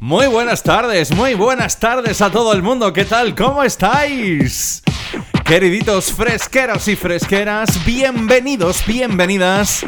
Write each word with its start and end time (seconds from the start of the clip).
Muy 0.00 0.28
buenas 0.28 0.62
tardes, 0.62 1.14
muy 1.14 1.34
buenas 1.34 1.78
tardes 1.78 2.22
a 2.22 2.30
todo 2.30 2.54
el 2.54 2.62
mundo. 2.62 2.90
¿Qué 2.90 3.04
tal? 3.04 3.34
¿Cómo 3.34 3.62
estáis? 3.62 4.82
Queriditos 5.44 6.10
fresqueros 6.10 6.88
y 6.88 6.96
fresqueras, 6.96 7.84
bienvenidos, 7.84 8.82
bienvenidas 8.86 9.84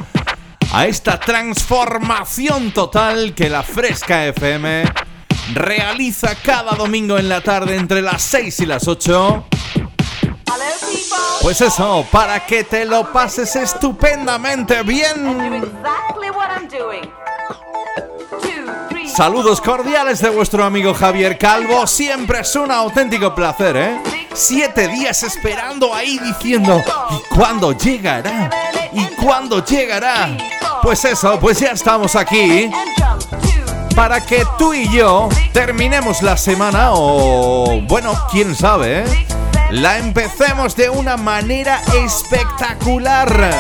a 0.70 0.84
esta 0.84 1.18
transformación 1.18 2.72
total 2.72 3.34
que 3.34 3.48
la 3.48 3.62
Fresca 3.62 4.27
FM 4.27 4.84
realiza 5.55 6.34
cada 6.34 6.72
domingo 6.72 7.16
en 7.16 7.30
la 7.30 7.40
tarde 7.40 7.77
entre 7.77 8.02
las 8.02 8.20
6 8.20 8.60
y 8.60 8.66
las 8.66 8.86
8. 8.86 9.46
Pues 11.40 11.62
eso, 11.62 12.06
para 12.12 12.44
que 12.44 12.64
te 12.64 12.84
lo 12.84 13.10
pases 13.10 13.56
estupendamente 13.56 14.83
bien. 14.83 15.62
Saludos 19.14 19.60
cordiales 19.60 20.22
de 20.22 20.30
vuestro 20.30 20.64
amigo 20.64 20.94
Javier 20.94 21.36
Calvo. 21.36 21.86
Siempre 21.86 22.41
es 22.41 22.56
un 22.56 22.70
auténtico 22.70 23.34
placer, 23.34 23.77
¿eh? 23.77 24.02
Siete 24.32 24.88
días 24.88 25.23
esperando 25.23 25.95
ahí 25.95 26.18
diciendo, 26.18 26.83
¿y 27.11 27.34
cuándo 27.34 27.72
llegará? 27.72 28.48
¿Y 28.90 29.05
cuándo 29.22 29.62
llegará? 29.62 30.30
Pues 30.80 31.05
eso, 31.05 31.39
pues 31.39 31.61
ya 31.61 31.72
estamos 31.72 32.17
aquí. 32.17 32.70
Para 33.95 34.24
que 34.24 34.46
tú 34.56 34.72
y 34.72 34.89
yo 34.89 35.28
terminemos 35.52 36.22
la 36.22 36.39
semana 36.39 36.92
o, 36.92 37.83
bueno, 37.83 38.14
quién 38.30 38.55
sabe, 38.55 39.01
¿eh? 39.01 39.27
La 39.72 39.98
empecemos 39.98 40.74
de 40.74 40.89
una 40.89 41.18
manera 41.18 41.83
espectacular. 41.95 43.52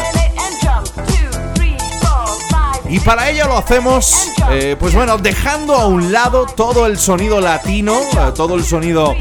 Y 2.92 3.00
para 3.00 3.30
ello 3.30 3.46
lo 3.46 3.56
hacemos, 3.56 4.28
eh, 4.50 4.76
pues 4.78 4.94
bueno, 4.94 5.16
dejando 5.16 5.74
a 5.74 5.86
un 5.86 6.12
lado 6.12 6.44
todo 6.44 6.84
el 6.84 6.98
sonido 6.98 7.40
latino, 7.40 7.98
eh, 7.98 8.32
todo 8.34 8.54
el 8.54 8.64
sonido 8.66 9.16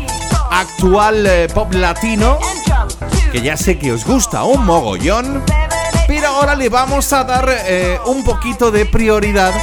actual 0.52 1.26
eh, 1.26 1.48
pop 1.54 1.74
latino, 1.74 2.38
que 3.32 3.42
ya 3.42 3.56
sé 3.56 3.80
que 3.80 3.94
os 3.94 4.04
gusta 4.04 4.44
un 4.44 4.66
mogollón, 4.66 5.46
pero 6.06 6.28
ahora 6.28 6.56
le 6.56 6.68
vamos 6.68 7.14
a 7.14 7.24
dar 7.24 7.50
un 8.08 8.26
poquito 8.26 8.72
de 8.72 8.86
prioridad 8.86 9.54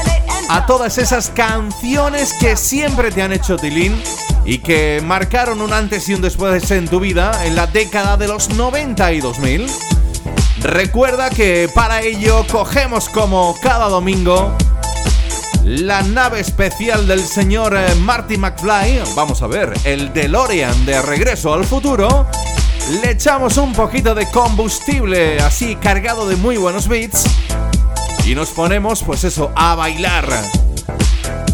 a 0.49 0.65
todas 0.65 0.97
esas 0.97 1.29
canciones 1.29 2.33
que 2.33 2.57
siempre 2.57 3.13
te 3.13 3.21
han 3.21 3.35
hecho 3.35 3.59
tilín 3.59 4.03
y 4.47 4.61
que 4.61 5.03
marcaron 5.05 5.61
un 5.61 5.75
antes 5.75 6.09
y 6.09 6.15
un 6.15 6.23
después 6.23 6.71
en 6.71 6.89
tu 6.89 6.99
vida 6.99 7.45
en 7.45 7.55
la 7.55 7.67
década 7.67 8.17
de 8.17 8.29
los 8.29 8.49
90 8.49 9.13
y 9.13 9.21
2000. 9.21 9.98
Recuerda 10.61 11.31
que 11.31 11.71
para 11.73 12.03
ello 12.03 12.45
cogemos 12.51 13.09
como 13.09 13.57
cada 13.63 13.89
domingo 13.89 14.57
la 15.65 16.03
nave 16.03 16.41
especial 16.41 17.07
del 17.07 17.21
señor 17.21 17.77
eh, 17.77 17.95
Marty 17.97 18.37
McFly, 18.37 19.03
vamos 19.15 19.43
a 19.43 19.47
ver, 19.47 19.73
el 19.85 20.13
DeLorean 20.13 20.87
de 20.87 21.01
Regreso 21.03 21.53
al 21.53 21.65
Futuro, 21.65 22.27
le 23.03 23.13
echamos 23.13 23.57
un 23.57 23.73
poquito 23.73 24.15
de 24.15 24.27
combustible 24.31 25.39
así 25.41 25.77
cargado 25.77 26.27
de 26.27 26.37
muy 26.37 26.57
buenos 26.57 26.89
beats. 26.89 27.25
Y 28.25 28.35
nos 28.35 28.51
ponemos 28.51 29.03
pues 29.03 29.25
eso, 29.25 29.53
a 29.55 29.75
bailar. 29.75 30.27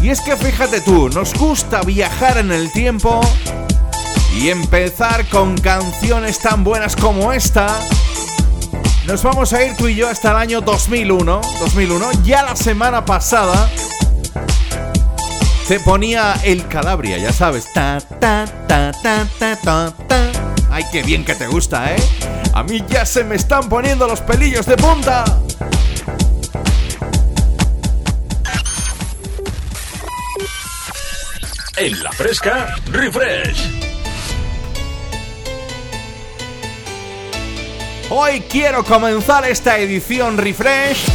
Y 0.01 0.09
es 0.09 0.21
que 0.21 0.35
fíjate 0.35 0.81
tú, 0.81 1.09
nos 1.09 1.33
gusta 1.33 1.81
viajar 1.81 2.37
en 2.37 2.51
el 2.51 2.71
tiempo 2.71 3.21
y 4.37 4.49
empezar 4.49 5.25
con 5.29 5.57
canciones 5.57 6.39
tan 6.39 6.63
buenas 6.63 6.95
como 6.95 7.33
esta 7.33 7.67
nos 9.05 9.23
vamos 9.23 9.53
a 9.53 9.63
ir 9.63 9.75
tú 9.75 9.87
y 9.87 9.95
yo 9.95 10.09
hasta 10.09 10.31
el 10.31 10.37
año 10.37 10.61
2001. 10.61 11.41
2001. 11.59 12.11
Ya 12.23 12.43
la 12.43 12.55
semana 12.55 13.05
pasada 13.05 13.69
se 15.65 15.79
ponía 15.79 16.33
el 16.43 16.67
Calabria, 16.67 17.17
ya 17.17 17.31
sabes. 17.31 17.71
Ta, 17.73 17.99
ta, 18.19 18.45
ta, 18.67 18.91
ta, 19.03 19.27
ta, 19.39 19.55
ta, 19.63 19.93
ta. 20.07 20.31
Ay, 20.71 20.83
qué 20.91 21.03
bien 21.03 21.23
que 21.23 21.35
te 21.35 21.47
gusta, 21.47 21.93
¿eh? 21.93 22.03
A 22.53 22.63
mí 22.63 22.83
ya 22.87 23.05
se 23.05 23.23
me 23.23 23.35
están 23.35 23.69
poniendo 23.69 24.07
los 24.07 24.21
pelillos 24.21 24.65
de 24.65 24.77
punta. 24.77 25.23
En 31.77 32.03
la 32.03 32.11
fresca, 32.11 32.75
refresh. 32.91 33.84
Hoy 38.09 38.41
quiero 38.41 38.83
comenzar 38.83 39.45
esta 39.45 39.79
edición 39.79 40.37
refresh 40.37 41.07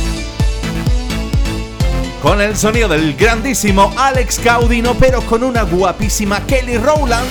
con 2.20 2.40
el 2.40 2.56
sonido 2.56 2.88
del 2.88 3.14
grandísimo 3.14 3.92
Alex 3.96 4.40
Caudino, 4.40 4.94
pero 4.94 5.20
con 5.22 5.44
una 5.44 5.62
guapísima 5.62 6.44
Kelly 6.46 6.78
Rowland. 6.78 7.28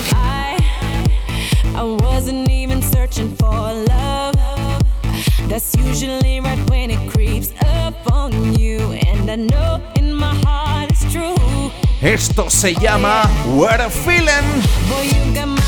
Esto 12.02 12.50
se 12.50 12.74
llama 12.76 13.30
What 13.46 13.82
a 13.82 13.90
Feeling. 13.90 15.59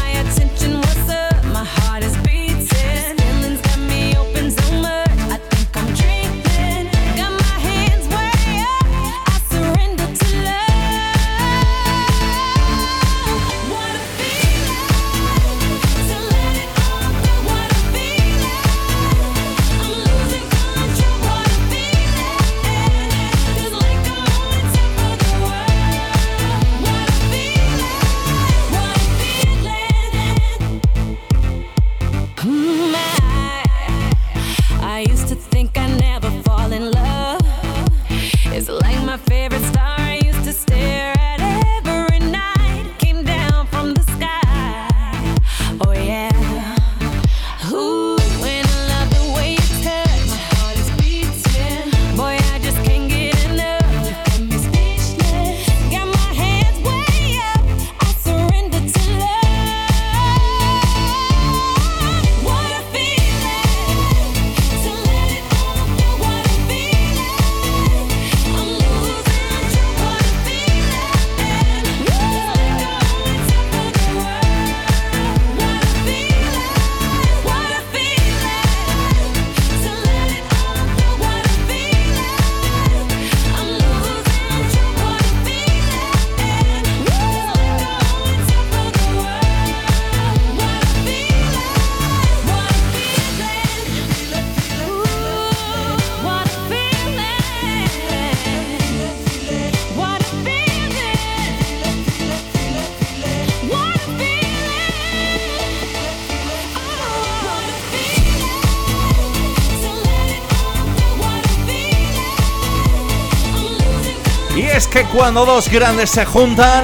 Cuando 115.14 115.46
dos 115.46 115.70
grandes 115.70 116.10
se 116.10 116.26
juntan, 116.26 116.84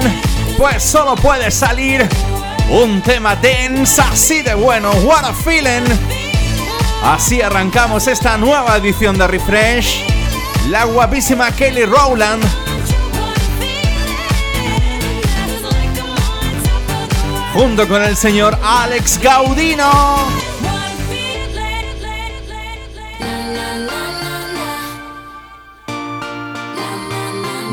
pues 0.56 0.82
solo 0.82 1.14
puede 1.16 1.50
salir 1.50 2.08
un 2.70 3.00
tema 3.00 3.36
dense 3.36 4.00
así 4.02 4.42
de 4.42 4.54
bueno. 4.54 4.90
What 5.04 5.24
a 5.24 5.32
feeling. 5.32 5.84
Así 7.02 7.40
arrancamos 7.40 8.06
esta 8.06 8.36
nueva 8.36 8.76
edición 8.76 9.16
de 9.16 9.26
Refresh. 9.26 10.04
La 10.68 10.84
guapísima 10.84 11.50
Kelly 11.52 11.84
Rowland. 11.84 12.44
Junto 17.54 17.88
con 17.88 18.02
el 18.02 18.16
señor 18.16 18.58
Alex 18.62 19.18
Gaudino. 19.22 20.47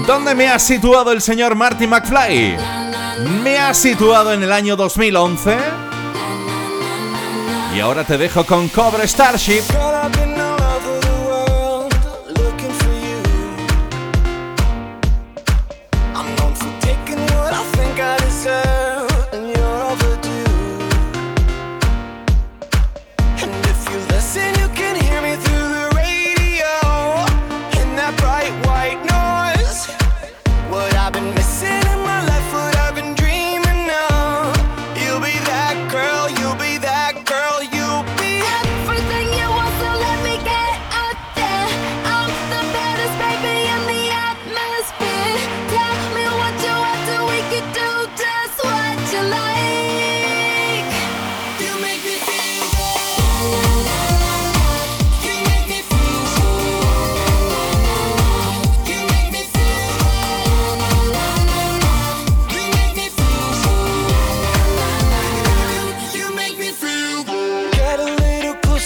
¿Dónde 0.08 0.36
me 0.36 0.48
ha 0.48 0.60
situado 0.60 1.12
el 1.12 1.20
señor 1.20 1.56
Marty 1.56 1.88
McFly? 1.88 2.58
Me 3.44 3.58
ha 3.58 3.74
situado 3.74 4.34
en 4.34 4.44
el 4.44 4.52
año 4.52 4.76
2011. 4.76 5.58
Y 7.76 7.80
ahora 7.80 8.04
te 8.04 8.18
dejo 8.18 8.46
con 8.46 8.70
Cobra 8.70 9.08
Starship. 9.08 9.64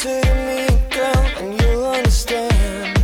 closer 0.01 0.21
to 0.21 0.35
me, 0.45 0.67
girl, 0.89 1.25
and 1.39 1.61
you'll 1.61 1.87
understand. 1.87 3.03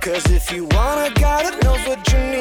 Cause 0.00 0.24
if 0.30 0.50
you 0.52 0.64
wanna, 0.70 1.12
gotta 1.14 1.62
know 1.62 1.76
Virginia. 1.84 2.35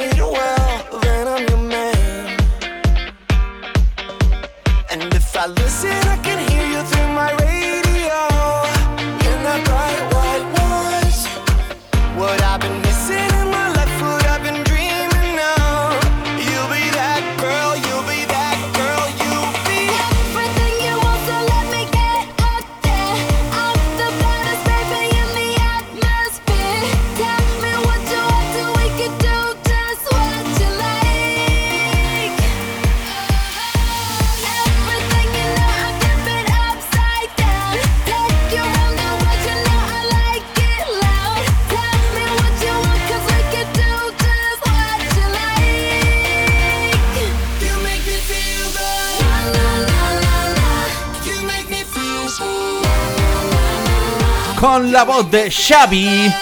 La 54.95 55.03
voz 55.03 55.29
de 55.29 55.51
Xavi. 55.51 56.33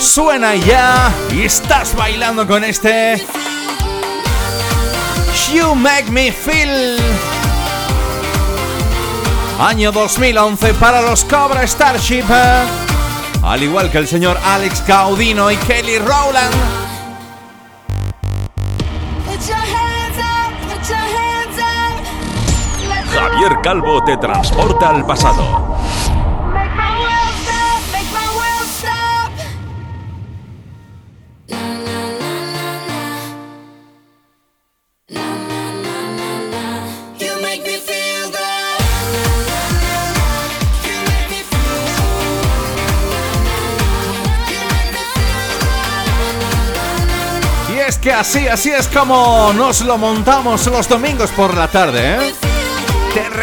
Suena 0.00 0.56
ya 0.56 1.12
y 1.30 1.42
estás 1.42 1.94
bailando 1.94 2.44
con 2.48 2.64
este. 2.64 3.24
You 5.52 5.76
Make 5.76 6.10
Me 6.10 6.32
Feel. 6.32 6.98
Año 9.60 9.92
2011 9.92 10.74
para 10.74 11.00
los 11.00 11.24
Cobra 11.24 11.64
Starship. 11.64 12.24
Al 13.44 13.62
igual 13.62 13.88
que 13.92 13.98
el 13.98 14.08
señor 14.08 14.36
Alex 14.44 14.84
Gaudino 14.84 15.52
y 15.52 15.56
Kelly 15.58 15.98
Rowland. 15.98 16.85
Calvo 23.66 24.00
te 24.04 24.16
transporta 24.16 24.90
al 24.90 25.04
pasado. 25.04 25.42
Y 47.68 47.78
es 47.80 47.98
que 47.98 48.12
así, 48.12 48.46
así 48.46 48.70
es 48.70 48.86
como 48.86 49.52
nos 49.54 49.80
lo 49.80 49.98
montamos 49.98 50.64
los 50.68 50.88
domingos 50.88 51.32
por 51.32 51.56
la 51.56 51.66
tarde, 51.66 52.14
¿eh? 52.14 52.45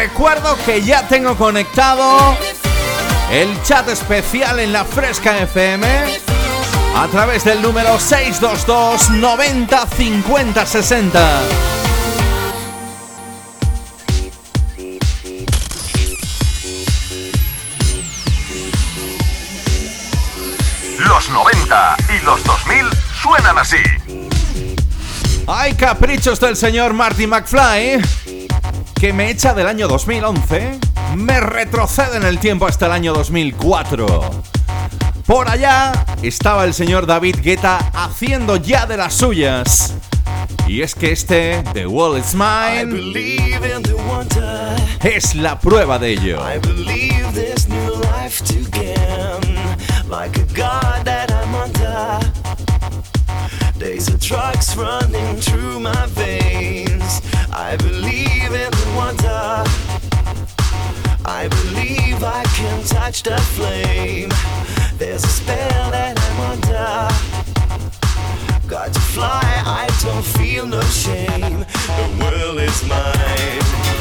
Recuerdo 0.04 0.54
que 0.66 0.82
ya 0.82 1.08
tengo 1.08 1.34
conectado 1.34 2.36
el 3.32 3.62
chat 3.62 3.88
especial 3.88 4.58
en 4.60 4.70
la 4.70 4.84
Fresca 4.84 5.38
FM 5.38 5.86
a 6.94 7.08
través 7.08 7.42
del 7.42 7.62
número 7.62 7.98
622 7.98 9.08
90 9.08 9.86
50 9.86 10.66
60. 10.66 11.40
Los 20.98 21.30
90 21.30 21.96
y 22.10 22.24
los 22.26 22.44
2000 22.44 22.90
suenan 23.22 23.58
así. 23.58 23.82
Hay 25.46 25.72
caprichos 25.72 26.38
del 26.40 26.56
señor 26.56 26.92
Marty 26.92 27.26
McFly 27.26 28.23
que 29.04 29.12
me 29.12 29.28
echa 29.28 29.52
del 29.52 29.66
año 29.66 29.86
2011, 29.86 30.78
me 31.16 31.38
retrocede 31.38 32.16
en 32.16 32.22
el 32.22 32.38
tiempo 32.38 32.66
hasta 32.66 32.86
el 32.86 32.92
año 32.92 33.12
2004. 33.12 34.30
Por 35.26 35.46
allá 35.46 35.92
estaba 36.22 36.64
el 36.64 36.72
señor 36.72 37.04
David 37.04 37.36
Guetta 37.42 37.90
haciendo 37.92 38.56
ya 38.56 38.86
de 38.86 38.96
las 38.96 39.12
suyas. 39.12 39.92
Y 40.66 40.80
es 40.80 40.94
que 40.94 41.12
este, 41.12 41.62
The 41.74 41.86
World 41.86 42.24
Is 42.24 42.34
Mine, 42.34 43.12
es 45.02 45.34
la 45.34 45.58
prueba 45.60 45.98
de 45.98 46.12
ello. 46.12 46.42
Days 53.78 54.08
of 54.08 54.18
drugs 54.18 54.74
running 54.78 55.36
through 55.40 55.78
my 55.78 56.06
veins. 56.14 57.20
I 57.52 57.76
believe 57.76 58.33
I 61.26 61.48
believe 61.48 62.22
I 62.22 62.42
can 62.54 62.82
touch 62.84 63.22
the 63.22 63.36
flame. 63.36 64.30
There's 64.98 65.24
a 65.24 65.28
spell 65.28 65.90
that 65.90 66.18
I'm 66.18 66.40
under. 66.52 67.08
Got 68.68 68.92
to 68.92 69.00
fly, 69.00 69.42
I 69.66 69.86
don't 70.02 70.24
feel 70.24 70.66
no 70.66 70.80
shame. 70.82 71.66
The 71.98 72.06
world 72.20 72.58
is 72.60 72.82
mine. 72.88 73.93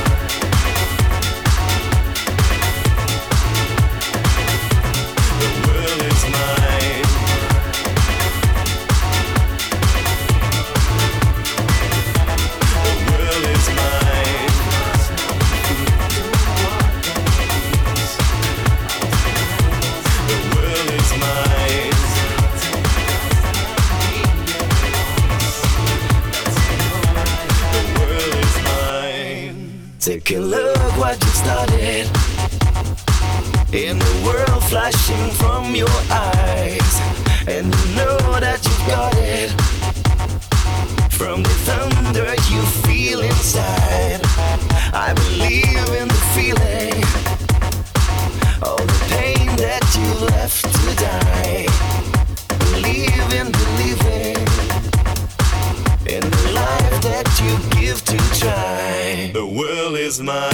Take 30.26 30.38
a 30.38 30.40
look 30.40 30.98
what 30.98 31.22
you 31.22 31.32
started. 31.32 32.08
In 33.74 34.00
the 34.00 34.24
world 34.26 34.64
flashing 34.70 35.32
from 35.32 35.76
your 35.76 35.90
eyes. 36.10 36.94
And 37.46 37.66
you 37.66 37.96
know 37.98 38.18
that 38.40 38.64
you 38.64 38.76
got 38.88 39.14
it. 39.18 39.52
From 41.12 41.44
the 41.44 41.56
thunder 41.68 42.30
you 42.50 42.62
feel 42.88 43.20
inside. 43.20 44.22
I 44.94 45.14
believe 45.14 45.90
in 46.00 46.08
the 46.08 46.24
feeling. 46.36 47.04
All 48.64 48.78
the 48.78 49.00
pain 49.10 49.48
that 49.58 49.84
you 49.98 50.26
left 50.28 50.64
to 50.64 50.96
die. 51.04 51.68
Believe 52.72 53.34
in 53.34 53.52
believing 53.52 54.33
that 57.04 57.28
you 57.44 57.82
give 57.82 58.04
to 58.06 58.18
try 58.40 59.32
The 59.34 59.46
world 59.46 59.98
is 59.98 60.22
mine. 60.22 60.54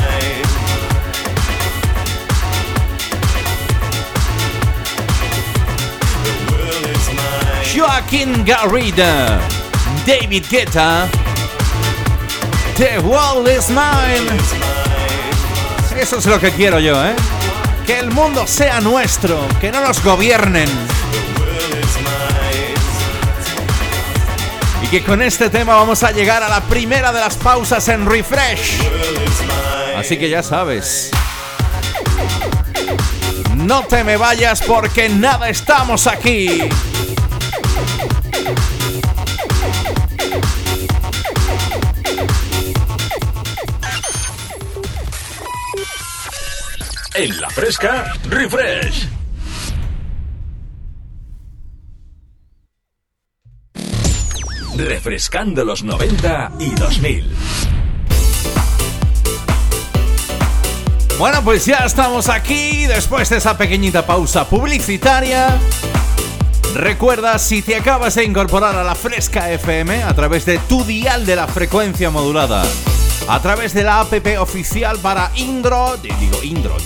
Joaquin 7.75 8.43
Garrida, 8.43 9.39
David 10.05 10.43
Guetta, 10.49 11.07
The 12.75 12.99
World 13.07 13.47
is 13.47 13.69
Mine. 13.69 14.27
Eso 15.95 16.17
es 16.17 16.25
lo 16.25 16.39
que 16.39 16.51
quiero 16.51 16.79
yo, 16.79 16.95
¿eh? 17.05 17.15
Que 17.85 17.99
el 17.99 18.11
mundo 18.11 18.47
sea 18.47 18.81
nuestro, 18.81 19.39
que 19.61 19.71
no 19.71 19.81
nos 19.81 20.03
gobiernen. 20.03 20.67
Que 24.89 25.03
con 25.03 25.21
este 25.21 25.51
tema 25.51 25.75
vamos 25.75 26.01
a 26.01 26.11
llegar 26.11 26.41
a 26.41 26.49
la 26.49 26.61
primera 26.61 27.11
de 27.11 27.19
las 27.19 27.37
pausas 27.37 27.87
en 27.89 28.09
Refresh. 28.09 28.79
Así 29.95 30.17
que 30.17 30.29
ya 30.29 30.41
sabes. 30.41 31.11
No 33.55 33.83
te 33.83 34.03
me 34.03 34.17
vayas 34.17 34.61
porque 34.61 35.09
nada 35.09 35.49
estamos 35.49 36.07
aquí. 36.07 36.61
En 47.13 47.41
la 47.41 47.49
fresca, 47.49 48.13
refresh. 48.29 49.18
Refrescando 54.79 55.65
los 55.65 55.83
90 55.83 56.53
y 56.57 56.69
2000. 56.69 57.35
Bueno, 61.17 61.43
pues 61.43 61.65
ya 61.65 61.79
estamos 61.79 62.29
aquí 62.29 62.85
después 62.85 63.29
de 63.29 63.37
esa 63.37 63.57
pequeñita 63.57 64.05
pausa 64.05 64.47
publicitaria. 64.47 65.57
Recuerda, 66.75 67.37
si 67.39 67.61
te 67.61 67.75
acabas 67.75 68.15
de 68.15 68.23
incorporar 68.23 68.77
a 68.77 68.83
la 68.85 68.95
Fresca 68.95 69.51
FM 69.51 70.03
a 70.03 70.13
través 70.13 70.45
de 70.45 70.59
tu 70.59 70.85
dial 70.85 71.25
de 71.25 71.35
la 71.35 71.47
frecuencia 71.47 72.09
modulada, 72.09 72.63
a 73.27 73.41
través 73.41 73.73
de 73.73 73.83
la 73.83 73.99
app 73.99 74.13
oficial 74.39 74.97
para 74.99 75.29
Indrod, 75.35 75.99
digo 75.99 76.41
Indrod, 76.41 76.81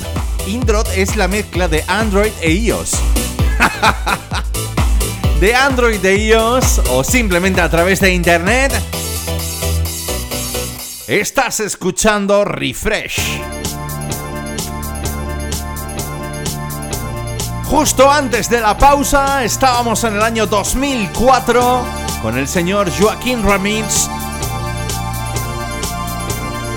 Indrod 0.48 0.88
es 0.96 1.16
la 1.16 1.28
mezcla 1.28 1.68
de 1.68 1.84
Android 1.88 2.32
e 2.42 2.54
iOS. 2.54 2.98
de 5.44 5.54
Android 5.54 6.06
e 6.06 6.16
iOS 6.28 6.80
o 6.92 7.04
simplemente 7.04 7.60
a 7.60 7.70
través 7.70 8.00
de 8.00 8.14
Internet, 8.14 8.72
estás 11.06 11.60
escuchando 11.60 12.46
Refresh. 12.46 13.42
Justo 17.66 18.10
antes 18.10 18.50
de 18.50 18.62
la 18.62 18.78
pausa 18.78 19.44
estábamos 19.44 20.06
en 20.06 20.14
el 20.14 20.22
año 20.22 20.48
2004 20.48 21.86
con 22.22 22.38
el 22.38 22.48
señor 22.48 22.90
Joaquín 22.98 23.44
Ramírez 23.44 24.08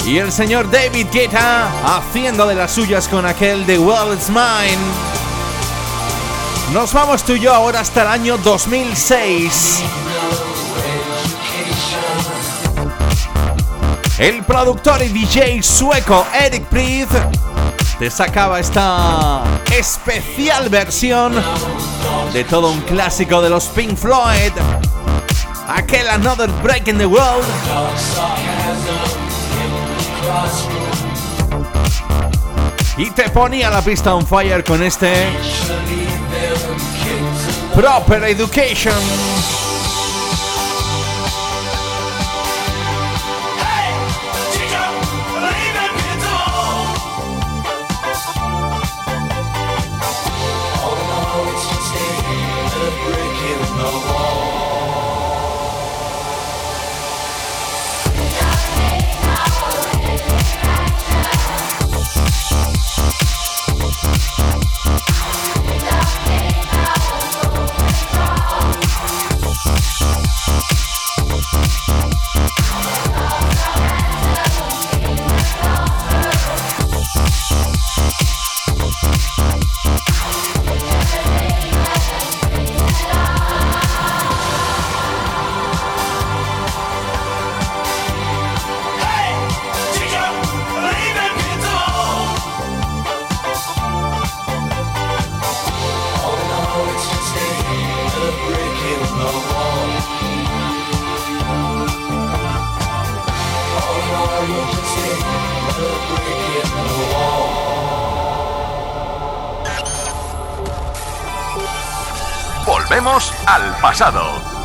y 0.05 0.19
el 0.19 0.33
señor 0.33 0.69
David 0.73 1.07
Guetta 1.13 1.71
haciendo 1.85 2.49
de 2.49 2.57
las 2.57 2.73
suyas 2.73 3.07
con 3.07 3.27
aquel 3.27 3.65
World 3.79 4.19
Is 4.21 4.29
Mine. 4.29 5.16
Nos 6.73 6.93
vamos 6.93 7.23
tú 7.23 7.35
y 7.35 7.41
yo 7.41 7.55
ahora 7.55 7.81
hasta 7.81 8.03
el 8.03 8.09
año 8.09 8.39
2006. 8.39 9.83
El 14.19 14.43
productor 14.45 15.03
y 15.03 15.09
DJ 15.09 15.63
sueco 15.63 16.27
Eric 16.35 16.65
Priest 16.65 17.13
te 17.99 18.11
sacaba 18.11 18.61
esta 18.61 19.43
especial 19.75 20.69
versión 20.69 21.35
de 22.33 22.45
todo 22.45 22.71
un 22.71 22.81
clásico 22.83 23.41
de 23.41 23.51
los 23.51 23.67
Pink 23.67 23.97
Floyd. 23.97 24.53
Aquel 25.69 26.09
Another 26.09 26.51
Break 26.63 26.89
in 26.89 26.99
the 26.99 27.07
World. 27.07 27.45
Y 32.99 33.11
te 33.11 33.29
ponía 33.31 33.71
la 33.71 33.83
pista 33.83 34.15
on 34.15 34.27
fire 34.27 34.65
con 34.65 34.83
este 34.83 35.27
Proper 37.77 38.25
Education. 38.25 39.46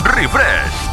Refresh. 0.03 0.89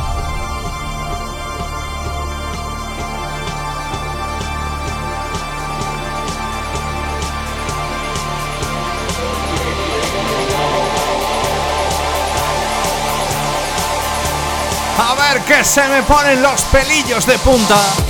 A 15.01 15.15
ver 15.15 15.43
que 15.43 15.65
se 15.65 15.87
me 15.89 16.03
ponen 16.03 16.43
los 16.43 16.63
pelillos 16.63 17.27
de 17.27 17.39
punta. 17.39 18.08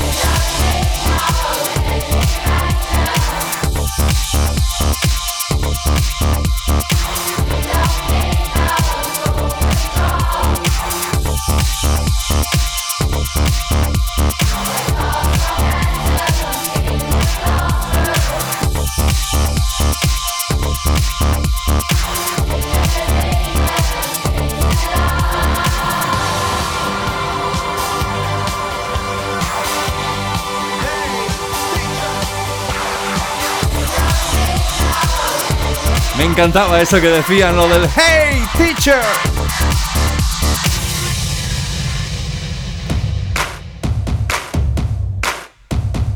Encantaba 36.39 36.81
eso 36.81 37.01
que 37.01 37.09
decían, 37.09 37.57
lo 37.57 37.67
del 37.67 37.89
Hey 37.97 38.47
Teacher. 38.57 39.03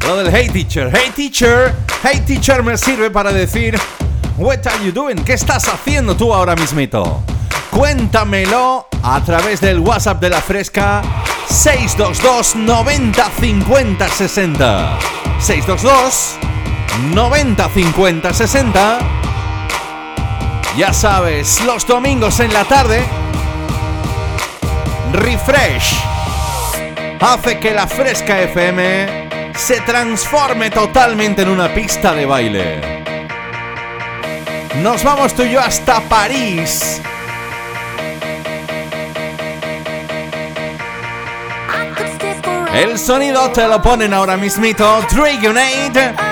Lo 0.06 0.16
del 0.18 0.32
Hey 0.32 0.48
Teacher, 0.48 0.92
Hey 0.94 1.10
Teacher, 1.16 1.74
Hey 2.04 2.22
Teacher 2.24 2.62
me 2.62 2.78
sirve 2.78 3.10
para 3.10 3.32
decir 3.32 3.76
What 4.36 4.64
are 4.68 4.84
you 4.84 4.92
doing? 4.92 5.16
¿Qué 5.24 5.32
estás 5.32 5.66
haciendo 5.66 6.14
tú 6.14 6.32
ahora 6.32 6.54
mismito? 6.54 7.24
Cuéntamelo 7.72 8.86
a 9.02 9.20
través 9.24 9.60
del 9.60 9.80
WhatsApp 9.80 10.20
de 10.20 10.30
la 10.30 10.40
Fresca 10.40 11.02
622 11.48 12.54
90 12.54 13.28
50 13.40 14.08
60 14.08 14.98
622 15.40 16.36
90 17.12 17.68
50 17.68 18.32
60 18.32 19.11
ya 20.76 20.92
sabes, 20.92 21.62
los 21.64 21.86
domingos 21.86 22.40
en 22.40 22.52
la 22.52 22.64
tarde, 22.64 23.04
Refresh 25.12 25.94
hace 27.20 27.58
que 27.58 27.72
la 27.72 27.86
Fresca 27.86 28.40
FM 28.40 29.52
se 29.54 29.80
transforme 29.82 30.70
totalmente 30.70 31.42
en 31.42 31.50
una 31.50 31.72
pista 31.74 32.14
de 32.14 32.26
baile. 32.26 33.02
Nos 34.82 35.04
vamos 35.04 35.34
tú 35.34 35.42
y 35.42 35.50
yo 35.50 35.60
hasta 35.60 36.00
París. 36.00 37.00
El 42.74 42.98
sonido 42.98 43.50
te 43.50 43.68
lo 43.68 43.82
ponen 43.82 44.14
ahora 44.14 44.38
mismito 44.38 45.02
Dragonade 45.12 46.31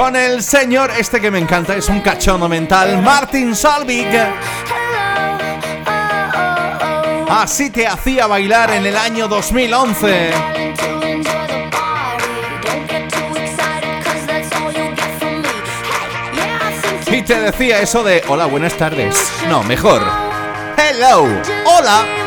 con 0.00 0.16
el 0.16 0.42
señor, 0.42 0.90
este 0.98 1.20
que 1.20 1.30
me 1.30 1.38
encanta, 1.38 1.76
es 1.76 1.90
un 1.90 2.00
cachondo 2.00 2.48
mental, 2.48 3.02
Martin 3.02 3.54
Salvig. 3.54 4.08
Así 7.28 7.68
te 7.68 7.86
hacía 7.86 8.26
bailar 8.26 8.70
en 8.70 8.86
el 8.86 8.96
año 8.96 9.28
2011. 9.28 10.30
Y 17.08 17.20
te 17.20 17.38
decía 17.38 17.82
eso 17.82 18.02
de 18.02 18.24
hola, 18.26 18.46
buenas 18.46 18.72
tardes. 18.78 19.14
No, 19.50 19.62
mejor. 19.64 20.00
Hello, 20.78 21.28
hola. 21.66 22.19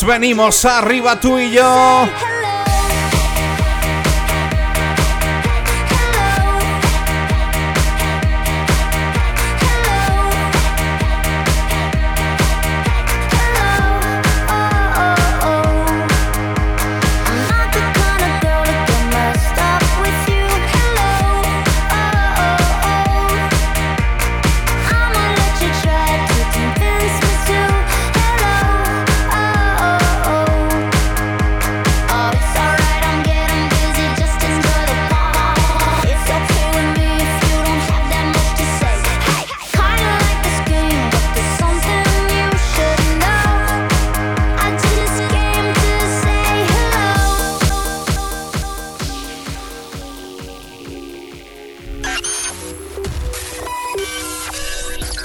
Venimos 0.00 0.64
arriba 0.64 1.20
tú 1.20 1.38
y 1.38 1.50
yo. 1.50 2.08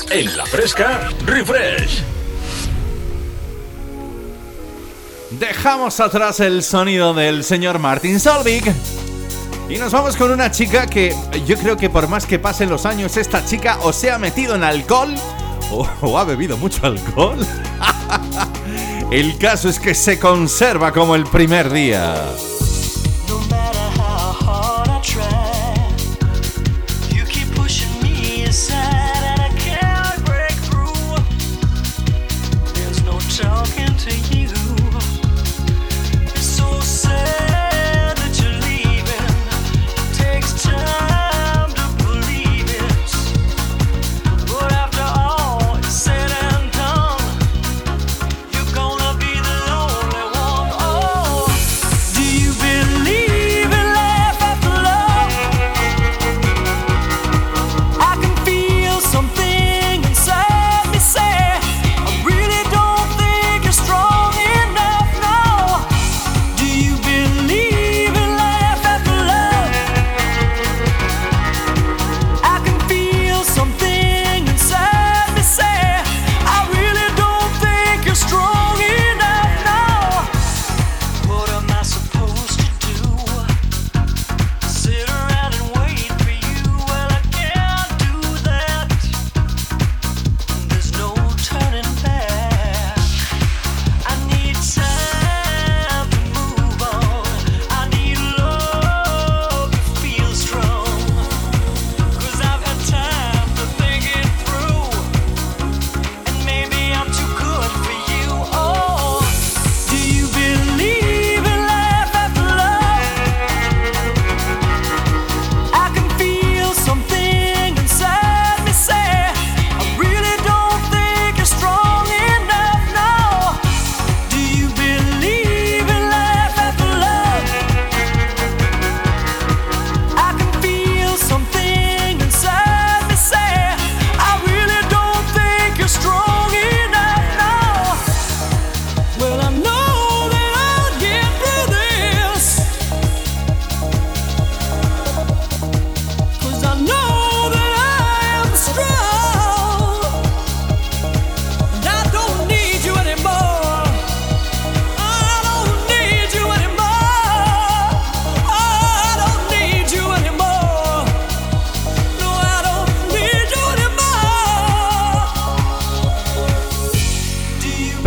En 0.09 0.37
la 0.37 0.45
fresca, 0.45 1.09
refresh. 1.25 2.01
Dejamos 5.31 5.99
atrás 5.99 6.39
el 6.39 6.63
sonido 6.63 7.13
del 7.13 7.43
señor 7.43 7.77
Martin 7.77 8.17
Solvig. 8.17 8.63
Y 9.67 9.77
nos 9.77 9.91
vamos 9.91 10.15
con 10.15 10.31
una 10.31 10.49
chica 10.49 10.87
que 10.87 11.13
yo 11.45 11.57
creo 11.57 11.75
que 11.75 11.89
por 11.89 12.07
más 12.07 12.25
que 12.25 12.39
pasen 12.39 12.69
los 12.69 12.85
años, 12.85 13.17
esta 13.17 13.43
chica 13.43 13.79
o 13.83 13.91
se 13.91 14.09
ha 14.09 14.17
metido 14.17 14.55
en 14.55 14.63
alcohol 14.63 15.13
o, 15.71 15.85
o 16.01 16.17
ha 16.17 16.23
bebido 16.23 16.55
mucho 16.55 16.85
alcohol. 16.85 17.45
el 19.11 19.37
caso 19.37 19.67
es 19.67 19.77
que 19.77 19.93
se 19.93 20.17
conserva 20.19 20.93
como 20.93 21.15
el 21.15 21.25
primer 21.25 21.69
día. 21.69 22.15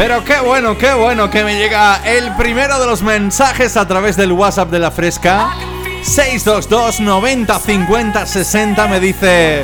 Pero 0.00 0.24
qué 0.24 0.40
bueno, 0.40 0.78
qué 0.78 0.94
bueno 0.94 1.28
que 1.28 1.44
me 1.44 1.58
llega 1.58 2.00
el 2.06 2.34
primero 2.34 2.80
de 2.80 2.86
los 2.86 3.02
mensajes 3.02 3.76
a 3.76 3.86
través 3.86 4.16
del 4.16 4.32
WhatsApp 4.32 4.70
de 4.70 4.78
la 4.78 4.90
Fresca. 4.90 5.54
622 6.02 7.00
90 7.00 7.58
50 7.58 8.24
60 8.24 8.88
me 8.88 8.98
dice: 8.98 9.62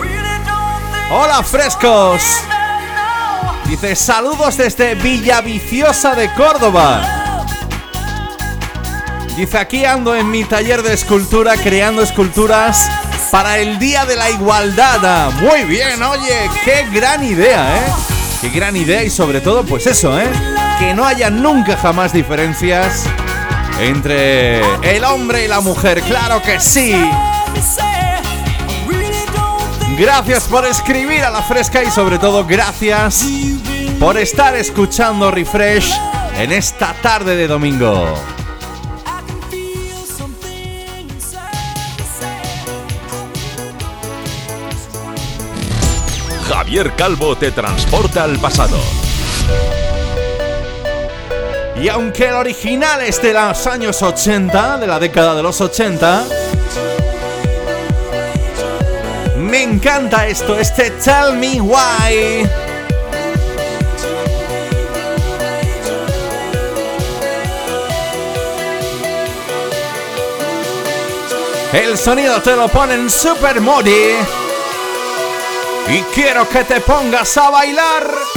Hola 1.11 1.43
frescos. 1.43 2.21
Dice: 3.65 3.97
Saludos 3.97 4.59
desde 4.59 4.95
Villaviciosa 4.97 6.15
de 6.15 6.31
Córdoba. 6.35 7.47
Dice: 9.39 9.57
Aquí 9.57 9.87
ando 9.87 10.15
en 10.15 10.31
mi 10.31 10.45
taller 10.45 10.83
de 10.83 10.93
escultura 10.93 11.57
creando 11.57 12.03
esculturas 12.03 12.91
para 13.31 13.57
el 13.57 13.79
Día 13.79 14.05
de 14.05 14.17
la 14.17 14.29
Igualdad. 14.29 15.31
Muy 15.41 15.63
bien, 15.63 16.03
oye, 16.03 16.51
qué 16.63 16.87
gran 16.93 17.25
idea, 17.25 17.79
¿eh? 17.79 18.16
Gran 18.55 18.77
idea 18.77 19.03
y 19.03 19.11
sobre 19.11 19.41
todo, 19.41 19.65
pues 19.65 19.87
eso, 19.87 20.19
¿eh? 20.19 20.31
Que 20.79 20.95
no 20.95 21.05
haya 21.05 21.31
nunca 21.31 21.77
jamás 21.77 22.13
diferencias 22.13 23.05
entre 23.81 24.61
el 24.83 25.05
hombre 25.05 25.45
y 25.45 25.49
la 25.49 25.61
mujer, 25.61 26.01
claro 26.03 26.41
que 26.43 26.59
sí. 26.59 26.95
Gracias 29.99 30.45
por 30.45 30.67
escribir 30.67 31.23
a 31.25 31.31
la 31.31 31.43
fresca 31.43 31.83
y 31.83 31.91
sobre 31.91 32.19
todo 32.19 32.45
gracias 32.47 33.27
por 33.99 34.19
estar 34.19 34.55
escuchando 34.55 35.31
Refresh 35.31 35.93
en 36.39 36.53
esta 36.53 36.95
tarde 37.03 37.37
de 37.37 37.47
domingo. 37.49 38.36
Javier 46.67 46.97
Calvo 46.97 47.37
te 47.37 47.53
transporta 47.53 48.25
al 48.25 48.41
pasado. 48.41 48.77
Y 51.81 51.89
aunque 51.89 52.27
el 52.27 52.35
original 52.35 53.03
es 53.03 53.23
de 53.23 53.33
los 53.33 53.69
años 53.69 54.03
80, 54.03 54.79
de 54.79 54.87
la 54.89 54.99
década 54.99 55.37
de 55.37 55.45
los 55.45 55.61
80, 55.61 56.25
me 59.37 59.63
encanta 59.63 60.27
esto, 60.27 60.59
este 60.59 60.91
Tell 60.91 61.35
Me 61.37 61.61
Why. 61.61 62.51
El 71.73 71.97
sonido 71.97 72.43
te 72.43 72.57
lo 72.57 72.67
ponen 72.67 73.09
super 73.09 73.61
modi. 73.61 74.46
Y 75.89 76.03
quiero 76.15 76.49
que 76.49 76.65
te 76.65 76.81
pongas 76.81 77.37
a 77.37 77.51
bailar. 77.51 78.36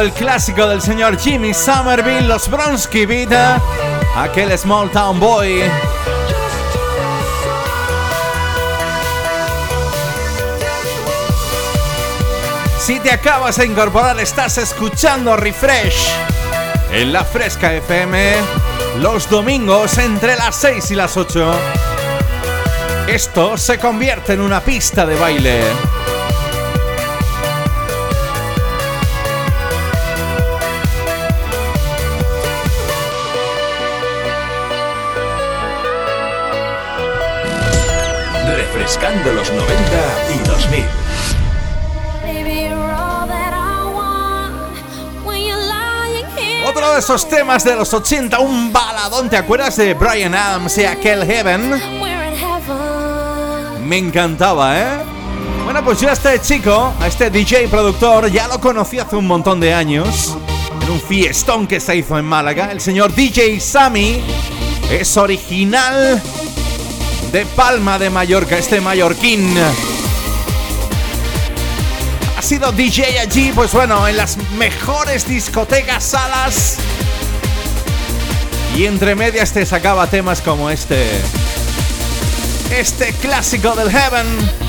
El 0.00 0.12
clásico 0.12 0.66
del 0.66 0.80
señor 0.80 1.18
Jimmy 1.18 1.54
Somerville, 1.54 2.22
los 2.22 2.48
Bronsky 2.48 3.06
Vita, 3.06 3.60
aquel 4.16 4.56
Small 4.58 4.90
Town 4.90 5.20
Boy. 5.20 5.62
Si 12.78 13.00
te 13.00 13.12
acabas 13.12 13.56
de 13.56 13.66
incorporar, 13.66 14.18
estás 14.20 14.58
escuchando 14.58 15.36
Refresh 15.36 16.10
en 16.92 17.12
la 17.12 17.24
Fresca 17.24 17.72
FM 17.72 18.34
los 19.00 19.28
domingos 19.28 19.98
entre 19.98 20.36
las 20.36 20.56
6 20.56 20.90
y 20.90 20.94
las 20.94 21.16
8. 21.16 21.52
Esto 23.08 23.56
se 23.56 23.78
convierte 23.78 24.32
en 24.32 24.40
una 24.40 24.60
pista 24.60 25.04
de 25.04 25.16
baile. 25.16 25.93
Esos 47.04 47.28
temas 47.28 47.62
de 47.64 47.76
los 47.76 47.92
80, 47.92 48.38
un 48.38 48.72
baladón, 48.72 49.28
¿te 49.28 49.36
acuerdas 49.36 49.76
de 49.76 49.92
Brian 49.92 50.34
Adams 50.34 50.78
y 50.78 50.86
aquel 50.86 51.26
Heaven? 51.26 51.78
Me 53.86 53.98
encantaba, 53.98 54.80
¿eh? 54.80 55.04
Bueno, 55.64 55.84
pues 55.84 56.00
yo 56.00 56.08
a 56.08 56.14
este 56.14 56.40
chico, 56.40 56.94
a 56.98 57.06
este 57.06 57.28
DJ 57.28 57.68
productor, 57.68 58.30
ya 58.30 58.48
lo 58.48 58.58
conocí 58.58 58.98
hace 58.98 59.16
un 59.16 59.26
montón 59.26 59.60
de 59.60 59.74
años. 59.74 60.38
En 60.82 60.92
un 60.92 60.98
fiestón 60.98 61.66
que 61.66 61.78
se 61.78 61.94
hizo 61.94 62.18
en 62.18 62.24
Málaga. 62.24 62.72
El 62.72 62.80
señor 62.80 63.14
DJ 63.14 63.60
Sammy 63.60 64.22
es 64.90 65.14
original 65.18 66.22
de 67.32 67.44
Palma 67.44 67.98
de 67.98 68.08
Mallorca, 68.08 68.56
este 68.56 68.80
mallorquín. 68.80 69.54
Ha 72.38 72.40
sido 72.40 72.72
DJ 72.72 73.18
allí, 73.18 73.52
pues 73.54 73.72
bueno, 73.72 74.08
en 74.08 74.16
las 74.16 74.38
mejores 74.56 75.28
discotecas, 75.28 76.02
salas. 76.02 76.78
Y 78.76 78.86
entre 78.86 79.14
medias 79.14 79.52
te 79.52 79.64
sacaba 79.64 80.08
temas 80.08 80.42
como 80.42 80.68
este. 80.68 81.06
Este 82.70 83.12
clásico 83.12 83.76
del 83.76 83.88
Heaven. 83.88 84.63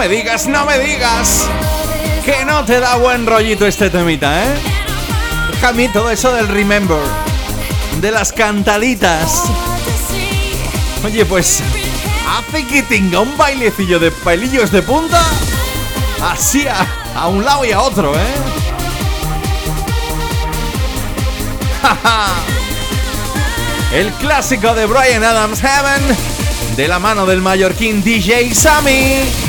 Me 0.00 0.08
digas, 0.08 0.46
no 0.46 0.64
me 0.64 0.78
digas 0.78 1.46
que 2.24 2.46
no 2.46 2.64
te 2.64 2.80
da 2.80 2.96
buen 2.96 3.26
rollito 3.26 3.66
este 3.66 3.90
temita, 3.90 4.44
¿eh? 4.44 4.54
A 5.62 5.72
mí 5.72 5.88
todo 5.88 6.10
eso 6.10 6.32
del 6.32 6.48
remember, 6.48 6.96
de 8.00 8.10
las 8.10 8.32
cantaditas. 8.32 9.42
Oye, 11.04 11.26
pues 11.26 11.62
hace 12.26 12.66
que 12.66 12.82
tenga 12.82 13.20
un 13.20 13.36
bailecillo 13.36 13.98
de 13.98 14.10
pelillos 14.10 14.72
de 14.72 14.80
punta 14.80 15.22
así 16.22 16.66
a, 16.66 16.86
a 17.14 17.28
un 17.28 17.44
lado 17.44 17.66
y 17.66 17.72
a 17.72 17.82
otro, 17.82 18.14
¿eh? 18.16 18.34
El 23.92 24.10
clásico 24.12 24.74
de 24.74 24.86
Brian 24.86 25.22
Adams 25.22 25.60
Heaven 25.60 26.16
de 26.74 26.88
la 26.88 26.98
mano 26.98 27.26
del 27.26 27.42
mallorquín 27.42 28.02
DJ 28.02 28.54
Sammy. 28.54 29.39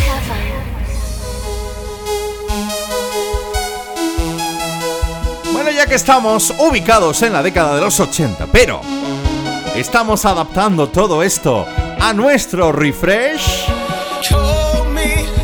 Que 5.92 5.96
estamos 5.96 6.54
ubicados 6.58 7.22
en 7.22 7.34
la 7.34 7.44
década 7.44 7.76
de 7.76 7.82
los 7.82 8.00
80, 8.00 8.48
pero 8.50 8.80
estamos 9.76 10.24
adaptando 10.24 10.88
todo 10.88 11.22
esto 11.22 11.68
a 12.00 12.14
nuestro 12.14 12.72
refresh. 12.72 13.66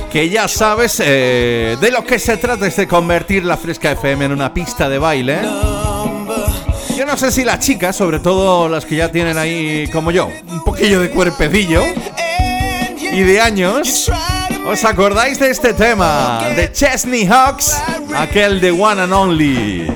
Que 0.10 0.30
ya 0.30 0.48
sabes, 0.48 1.02
eh, 1.04 1.76
de 1.82 1.92
lo 1.92 2.06
que 2.06 2.18
se 2.18 2.38
trata 2.38 2.66
es 2.66 2.78
de 2.78 2.88
convertir 2.88 3.44
la 3.44 3.58
Fresca 3.58 3.92
FM 3.92 4.24
en 4.24 4.32
una 4.32 4.54
pista 4.54 4.88
de 4.88 4.98
baile. 4.98 5.42
Yo 6.96 7.06
no 7.06 7.18
sé 7.18 7.30
si 7.30 7.44
las 7.44 7.60
chicas, 7.60 7.98
sobre 7.98 8.22
todo 8.22 8.70
las 8.70 8.86
que 8.86 8.96
ya 8.96 9.12
tienen 9.12 9.38
ahí, 9.38 9.90
como 9.92 10.12
yo, 10.12 10.32
un 10.48 10.64
poquillo 10.64 11.02
de 11.02 11.10
cuerpecillo 11.10 11.84
y 13.02 13.20
de 13.20 13.42
años, 13.42 14.10
¿Os 14.66 14.84
acordáis 14.84 15.40
de 15.40 15.50
este 15.50 15.74
tema? 15.74 16.42
De 16.56 16.70
Chesney 16.72 17.26
Hawks, 17.26 17.74
aquel 18.14 18.60
de 18.60 18.72
One 18.72 19.02
and 19.02 19.14
Only. 19.14 19.88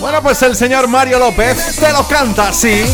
Bueno, 0.00 0.22
pues 0.22 0.40
el 0.42 0.54
señor 0.54 0.88
Mario 0.88 1.18
López 1.18 1.76
te 1.76 1.92
lo 1.92 2.06
canta 2.06 2.48
así. 2.48 2.84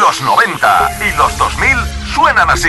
Los 0.00 0.20
90 0.22 0.90
y 1.08 1.16
los 1.16 1.38
2000 1.38 1.68
suenan 2.14 2.50
así. 2.50 2.68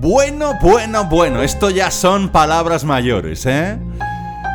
Bueno, 0.00 0.54
bueno, 0.62 1.04
bueno, 1.04 1.42
esto 1.42 1.68
ya 1.68 1.90
son 1.90 2.30
palabras 2.30 2.84
mayores, 2.84 3.44
¿eh? 3.44 3.78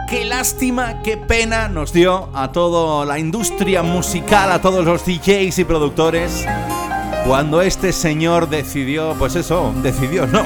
Qué 0.10 0.26
lástima, 0.26 1.04
qué 1.04 1.16
pena 1.16 1.68
nos 1.68 1.94
dio 1.94 2.32
a 2.34 2.52
toda 2.52 3.06
la 3.06 3.20
industria 3.20 3.84
musical, 3.84 4.52
a 4.52 4.62
todos 4.62 4.84
los 4.84 5.06
DJs 5.06 5.60
y 5.60 5.64
productores, 5.64 6.48
cuando 7.28 7.62
este 7.62 7.94
señor 7.94 8.50
decidió, 8.50 9.14
pues 9.20 9.36
eso, 9.36 9.74
decidió, 9.84 10.26
no, 10.26 10.44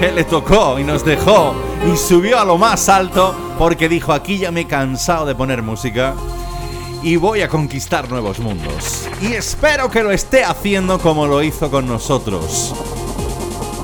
que 0.00 0.10
le 0.10 0.24
tocó 0.24 0.80
y 0.80 0.84
nos 0.84 1.04
dejó 1.04 1.54
y 1.92 1.96
subió 1.96 2.40
a 2.40 2.44
lo 2.44 2.58
más 2.58 2.88
alto 2.88 3.36
porque 3.56 3.88
dijo, 3.88 4.12
aquí 4.12 4.38
ya 4.38 4.50
me 4.50 4.62
he 4.62 4.66
cansado 4.66 5.26
de 5.26 5.34
poner 5.36 5.62
música 5.62 6.14
y 7.02 7.16
voy 7.16 7.42
a 7.42 7.48
conquistar 7.48 8.08
nuevos 8.10 8.38
mundos. 8.38 9.08
Y 9.20 9.32
espero 9.32 9.90
que 9.90 10.02
lo 10.02 10.10
esté 10.10 10.44
haciendo 10.44 10.98
como 10.98 11.26
lo 11.26 11.42
hizo 11.42 11.70
con 11.70 11.86
nosotros. 11.86 12.74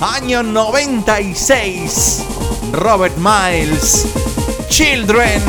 Año 0.01 0.43
96. 0.43 2.25
Robert 2.73 3.17
Miles. 3.17 4.07
Children. 4.69 5.43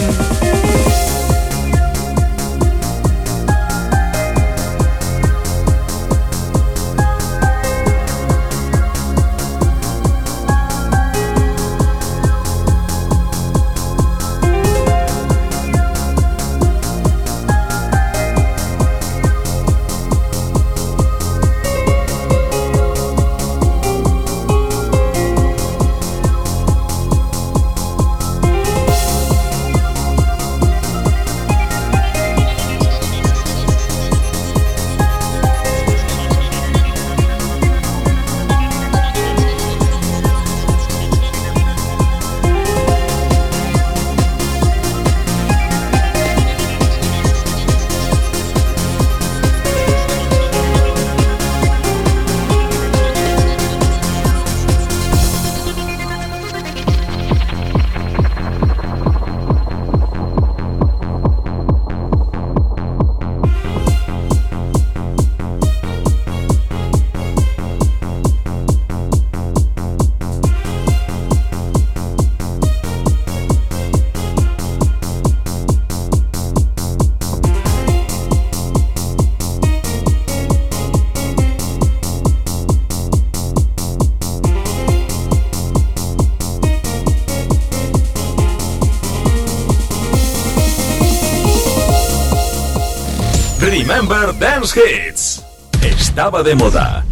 Remember 93.99 94.31
Dance 94.37 94.79
Hits. 94.79 95.43
Estaba 95.81 96.43
de 96.43 96.53
moda. 96.53 97.03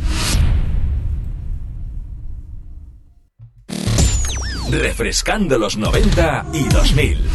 Refrescando 4.69 5.57
los 5.57 5.77
90 5.77 6.45
y 6.53 6.63
2000. 6.67 7.29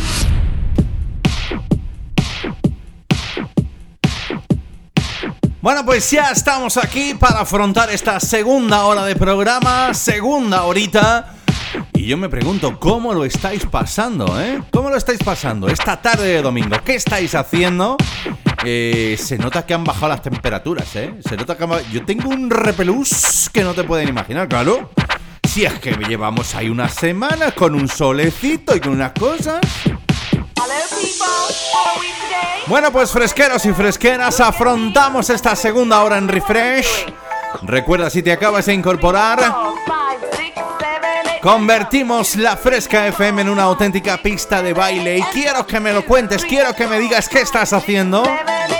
Bueno, 5.60 5.84
pues 5.84 6.08
ya 6.12 6.30
estamos 6.30 6.76
aquí 6.76 7.14
para 7.14 7.40
afrontar 7.40 7.90
esta 7.90 8.20
segunda 8.20 8.84
hora 8.84 9.04
de 9.04 9.16
programa, 9.16 9.92
segunda 9.94 10.62
horita. 10.62 11.34
Y 12.00 12.06
yo 12.06 12.16
me 12.16 12.30
pregunto, 12.30 12.80
¿cómo 12.80 13.12
lo 13.12 13.26
estáis 13.26 13.66
pasando, 13.66 14.40
eh? 14.40 14.62
¿Cómo 14.70 14.88
lo 14.88 14.96
estáis 14.96 15.22
pasando 15.22 15.68
esta 15.68 16.00
tarde 16.00 16.28
de 16.28 16.40
domingo? 16.40 16.74
¿Qué 16.82 16.94
estáis 16.94 17.34
haciendo? 17.34 17.98
Eh, 18.64 19.18
se 19.20 19.36
nota 19.36 19.66
que 19.66 19.74
han 19.74 19.84
bajado 19.84 20.08
las 20.08 20.22
temperaturas, 20.22 20.96
¿eh? 20.96 21.16
Se 21.20 21.36
nota 21.36 21.58
que 21.58 21.66
Yo 21.92 22.02
tengo 22.06 22.30
un 22.30 22.48
repelús 22.48 23.50
que 23.52 23.62
no 23.62 23.74
te 23.74 23.84
pueden 23.84 24.08
imaginar, 24.08 24.48
claro. 24.48 24.90
Si 25.46 25.66
es 25.66 25.74
que 25.74 25.92
llevamos 26.08 26.54
ahí 26.54 26.70
unas 26.70 26.94
semanas 26.94 27.52
con 27.52 27.74
un 27.74 27.86
solecito 27.86 28.74
y 28.74 28.80
con 28.80 28.92
unas 28.92 29.12
cosas. 29.12 29.60
Bueno, 32.66 32.90
pues 32.92 33.10
fresqueros 33.10 33.66
y 33.66 33.74
fresqueras, 33.74 34.40
afrontamos 34.40 35.28
esta 35.28 35.54
segunda 35.54 36.02
hora 36.02 36.16
en 36.16 36.28
Refresh. 36.28 37.12
Recuerda 37.60 38.08
si 38.08 38.22
te 38.22 38.32
acabas 38.32 38.64
de 38.64 38.72
incorporar. 38.72 39.38
Convertimos 41.42 42.36
la 42.36 42.54
Fresca 42.54 43.06
FM 43.06 43.40
en 43.42 43.48
una 43.48 43.62
auténtica 43.62 44.18
pista 44.18 44.60
de 44.60 44.74
baile 44.74 45.18
y 45.18 45.22
quiero 45.22 45.66
que 45.66 45.80
me 45.80 45.90
lo 45.90 46.04
cuentes, 46.04 46.44
quiero 46.44 46.74
que 46.74 46.86
me 46.86 46.98
digas 46.98 47.30
qué 47.30 47.40
estás 47.40 47.72
haciendo. 47.72 48.22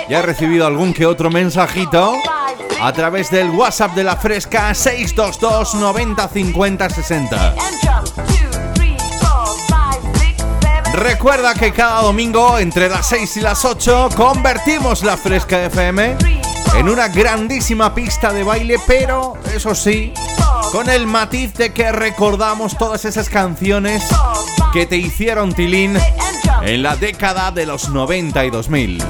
Ya 0.07 0.19
he 0.19 0.21
recibido 0.21 0.67
algún 0.67 0.93
que 0.93 1.07
otro 1.07 1.31
mensajito 1.31 2.13
a 2.79 2.93
través 2.93 3.31
del 3.31 3.49
WhatsApp 3.49 3.95
de 3.95 4.03
la 4.03 4.15
Fresca 4.15 4.75
622 4.75 5.73
90 5.73 6.27
50 6.27 6.89
60. 6.91 7.55
Recuerda 10.93 11.55
que 11.55 11.71
cada 11.73 12.03
domingo 12.03 12.59
entre 12.59 12.89
las 12.89 13.07
6 13.07 13.37
y 13.37 13.41
las 13.41 13.65
8 13.65 14.09
convertimos 14.15 15.03
la 15.03 15.17
Fresca 15.17 15.65
FM 15.65 16.15
en 16.75 16.89
una 16.89 17.07
grandísima 17.07 17.95
pista 17.95 18.31
de 18.31 18.43
baile, 18.43 18.77
pero 18.85 19.33
eso 19.51 19.73
sí, 19.73 20.13
con 20.71 20.89
el 20.89 21.05
matiz 21.05 21.53
de 21.55 21.73
que 21.73 21.91
recordamos 21.91 22.77
todas 22.77 23.03
esas 23.03 23.29
canciones 23.29 24.03
que 24.71 24.85
te 24.85 24.95
hicieron 24.95 25.53
tilín 25.53 25.97
en 26.61 26.83
la 26.83 26.95
década 26.95 27.51
de 27.51 27.65
los 27.65 27.89
90 27.89 28.45
y 28.45 28.49
2000. 28.49 29.03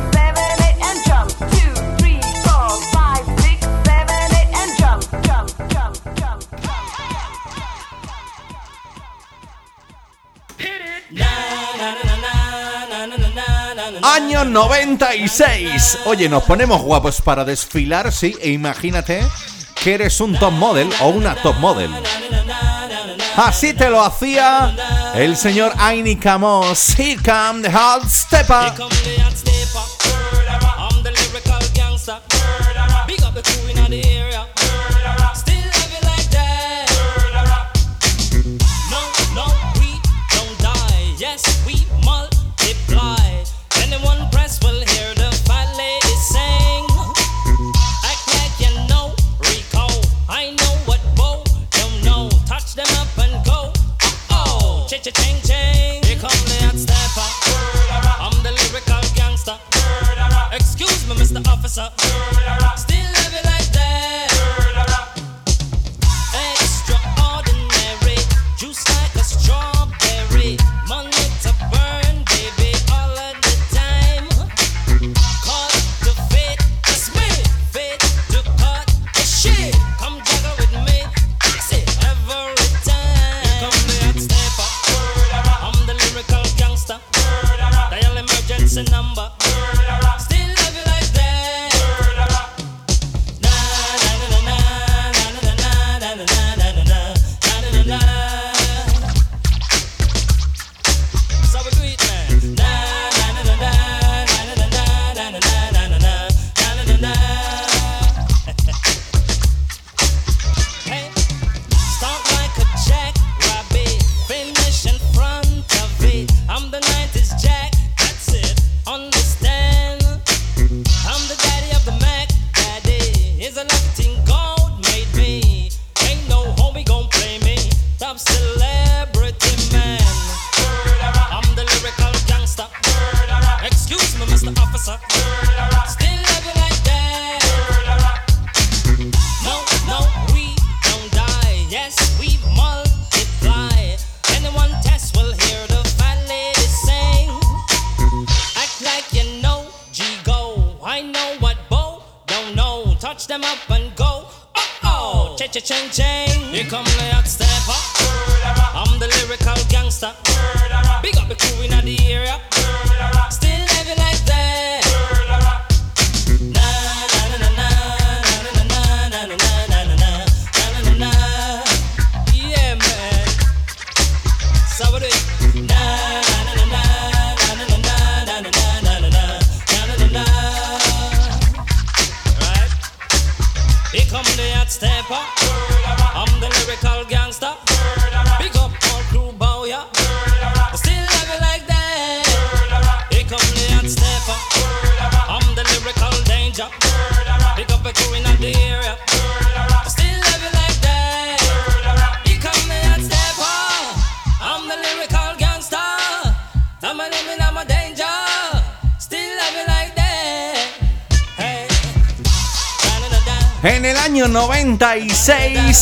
Año 14.03 14.45
96. 14.45 15.99
Oye, 16.05 16.27
nos 16.27 16.43
ponemos 16.43 16.81
guapos 16.81 17.21
para 17.21 17.45
desfilar, 17.45 18.11
sí, 18.11 18.35
e 18.41 18.49
imagínate 18.49 19.21
que 19.81 19.95
eres 19.95 20.21
un 20.21 20.37
top 20.37 20.51
model 20.53 20.89
o 21.01 21.07
una 21.09 21.35
top 21.35 21.57
model. 21.57 21.89
Así 23.35 23.73
te 23.73 23.89
lo 23.89 24.03
hacía 24.03 24.75
el 25.15 25.35
señor 25.35 25.73
Aini 25.77 26.15
Camos. 26.15 26.97
Here 26.97 27.19
come 27.23 27.61
the 27.63 27.71
hot 27.71 28.07
stepper. 28.07 28.73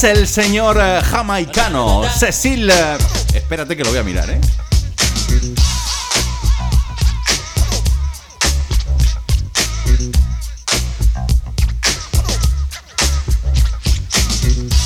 96, 0.02 0.04
el 0.04 0.28
señor 0.28 0.78
eh, 0.82 1.02
jamaicano 1.04 2.04
Cecil. 2.10 2.70
Eh, 2.70 2.98
espérate 3.34 3.76
que 3.76 3.84
lo 3.84 3.90
voy 3.90 4.00
a 4.00 4.04
mirar, 4.04 4.30
¿eh? 4.30 4.40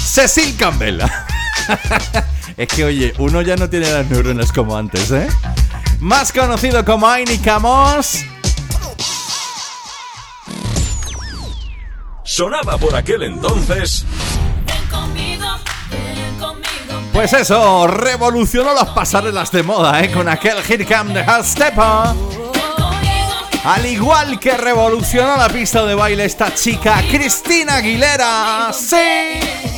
Cecil 0.05 0.55
Campbell. 0.57 1.01
es 2.57 2.67
que, 2.69 2.85
oye, 2.85 3.13
uno 3.19 3.41
ya 3.41 3.55
no 3.55 3.69
tiene 3.69 3.91
las 3.91 4.07
neuronas 4.09 4.51
como 4.51 4.75
antes, 4.75 5.11
¿eh? 5.11 5.27
Más 5.99 6.31
conocido 6.31 6.83
como 6.83 7.07
Aini 7.07 7.37
Camos. 7.37 8.23
Sonaba 12.23 12.77
por 12.79 12.95
aquel 12.95 13.23
entonces. 13.23 14.05
Pues 17.23 17.31
eso, 17.31 17.87
revolucionó 17.87 18.73
las 18.73 18.89
pasarelas 18.89 19.49
de 19.49 19.63
moda, 19.63 20.03
¿eh? 20.03 20.11
Con 20.11 20.27
aquel 20.27 20.57
Here 20.57 20.85
Come 20.85 21.13
the 21.13 21.23
Hot. 21.23 21.45
Al 23.63 23.85
igual 23.85 24.37
que 24.41 24.57
revolucionó 24.57 25.37
la 25.37 25.47
pista 25.47 25.85
de 25.85 25.95
baile 25.95 26.25
esta 26.25 26.53
chica, 26.53 27.01
Cristina 27.09 27.75
Aguilera. 27.75 28.73
¡Sí! 28.73 29.72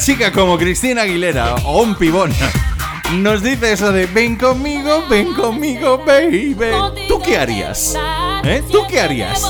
Chica 0.00 0.32
como 0.32 0.56
Cristina 0.56 1.02
Aguilera 1.02 1.56
o 1.64 1.82
un 1.82 1.94
pibón 1.94 2.32
nos 3.12 3.42
dice 3.42 3.72
eso 3.72 3.92
de 3.92 4.06
ven 4.06 4.36
conmigo, 4.36 5.04
ven 5.10 5.34
conmigo, 5.34 5.98
baby, 5.98 6.56
¿tú 7.06 7.20
qué 7.20 7.36
harías? 7.36 7.96
¿Eh? 8.44 8.62
¿Tú 8.70 8.86
qué 8.88 9.00
harías? 9.00 9.44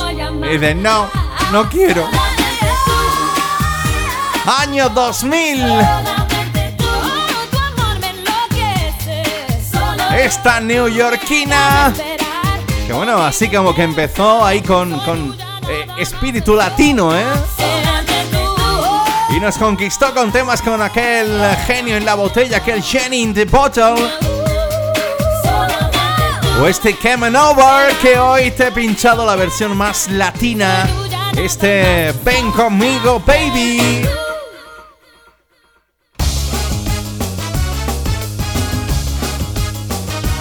Y 0.44 0.48
dice, 0.48 0.74
no, 0.74 1.08
no 1.52 1.68
quiero. 1.68 2.08
Año 4.58 4.88
2000. 4.88 5.64
Esta 10.18 10.60
neoyorquina. 10.60 11.92
Que 12.86 12.92
bueno, 12.92 13.18
así 13.22 13.48
como 13.48 13.72
que 13.74 13.84
empezó 13.84 14.44
ahí 14.44 14.62
con, 14.62 14.98
con 15.00 15.36
eh, 15.68 15.86
espíritu 15.98 16.56
latino, 16.56 17.16
¿eh? 17.16 17.24
Nos 19.40 19.56
conquistó 19.56 20.12
con 20.12 20.30
temas 20.30 20.60
con 20.60 20.82
aquel 20.82 21.40
genio 21.66 21.96
en 21.96 22.04
la 22.04 22.14
botella, 22.14 22.58
aquel 22.58 22.82
Jenny 22.82 23.22
in 23.22 23.32
the 23.32 23.46
bottle. 23.46 23.94
O 26.60 26.66
este 26.66 26.94
Came 26.94 27.26
Over, 27.28 27.94
que 28.02 28.18
hoy 28.18 28.50
te 28.50 28.66
he 28.66 28.70
pinchado 28.70 29.24
la 29.24 29.36
versión 29.36 29.74
más 29.78 30.10
latina. 30.10 30.86
Este 31.38 32.12
Ven 32.22 32.52
conmigo, 32.52 33.22
baby. 33.26 34.06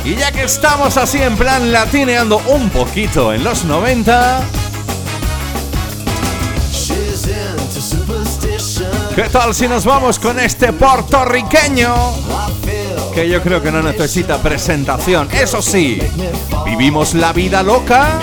Y 0.04 0.16
ya 0.16 0.30
que 0.34 0.44
estamos 0.44 0.98
así 0.98 1.22
en 1.22 1.38
plan 1.38 1.72
latineando 1.72 2.42
un 2.48 2.70
poquito 2.70 3.32
en 3.34 3.46
los 3.46 3.64
90. 3.64 4.59
¿Qué 9.22 9.28
tal 9.28 9.54
si 9.54 9.68
nos 9.68 9.84
vamos 9.84 10.18
con 10.18 10.40
este 10.40 10.72
puertorriqueño? 10.72 11.94
Que 13.14 13.28
yo 13.28 13.42
creo 13.42 13.62
que 13.62 13.70
no 13.70 13.82
necesita 13.82 14.42
presentación. 14.42 15.28
Eso 15.34 15.62
sí, 15.62 16.02
vivimos 16.64 17.14
la 17.16 17.34
vida 17.34 17.62
loca. 17.62 18.22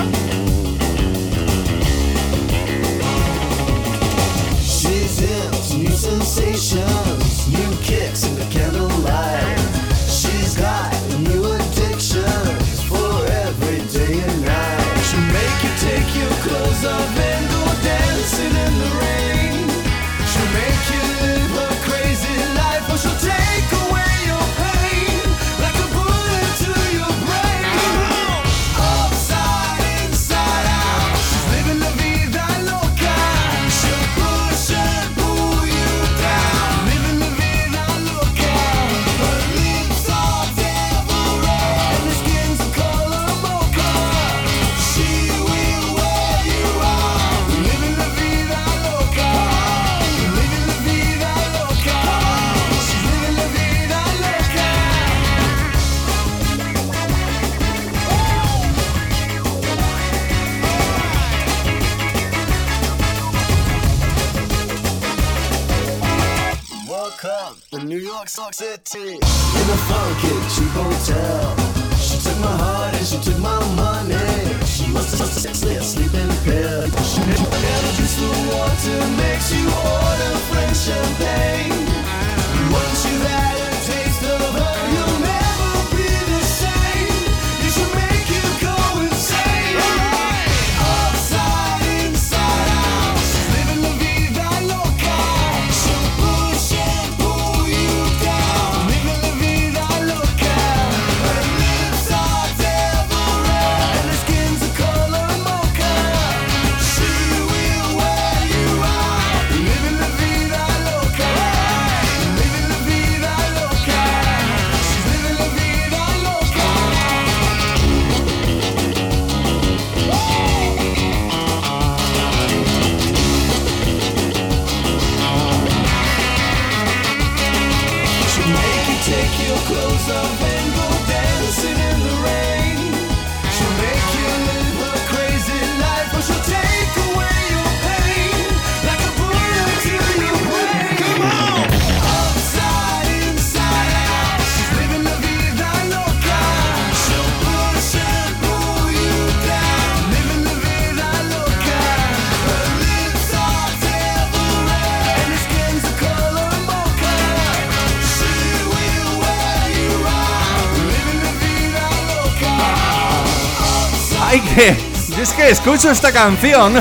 escucho 165.49 165.91
esta 165.91 166.13
canción. 166.13 166.75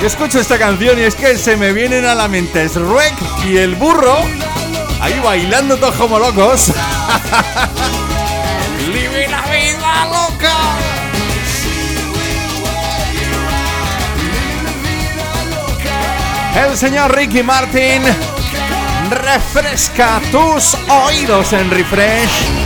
Yo 0.00 0.06
escucho 0.06 0.38
esta 0.38 0.58
canción 0.58 0.98
y 0.98 1.02
es 1.02 1.14
que 1.14 1.38
se 1.38 1.56
me 1.56 1.72
vienen 1.72 2.04
a 2.04 2.14
la 2.14 2.28
mente 2.28 2.68
Shrek 2.68 3.14
y 3.46 3.56
el 3.56 3.74
burro 3.76 4.18
ahí 5.00 5.18
bailando 5.20 5.76
todos 5.76 5.94
como 5.94 6.18
locos. 6.18 6.72
La 9.30 9.42
vida 9.50 10.04
loca! 10.06 10.54
El 16.56 16.76
señor 16.76 17.14
Ricky 17.14 17.42
Martin 17.42 18.02
refresca 19.10 20.20
tus 20.30 20.76
oídos 20.88 21.52
en 21.52 21.70
refresh 21.70 22.61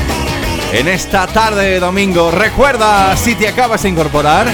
en 0.72 0.88
esta 0.88 1.26
tarde 1.26 1.70
de 1.70 1.80
domingo. 1.80 2.30
Recuerda, 2.30 3.16
si 3.16 3.34
te 3.34 3.48
acabas 3.48 3.82
de 3.82 3.88
incorporar, 3.90 4.46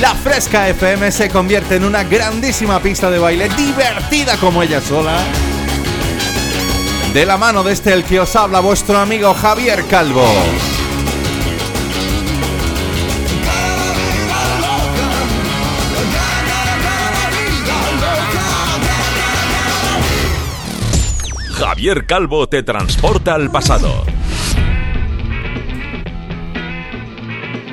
la 0.00 0.14
Fresca 0.14 0.68
FM 0.68 1.10
se 1.12 1.28
convierte 1.28 1.76
en 1.76 1.84
una 1.84 2.04
grandísima 2.04 2.80
pista 2.80 3.10
de 3.10 3.18
baile 3.18 3.48
divertida 3.50 4.36
como 4.36 4.62
ella 4.62 4.80
sola. 4.80 5.16
De 7.12 7.24
la 7.24 7.36
mano 7.36 7.62
de 7.62 7.72
este 7.72 7.92
el 7.92 8.04
que 8.04 8.20
os 8.20 8.36
habla 8.36 8.60
vuestro 8.60 8.98
amigo 8.98 9.32
Javier 9.34 9.84
Calvo. 9.88 10.26
Javier 21.58 22.06
Calvo 22.06 22.48
te 22.48 22.62
transporta 22.62 23.34
al 23.34 23.50
pasado 23.50 24.05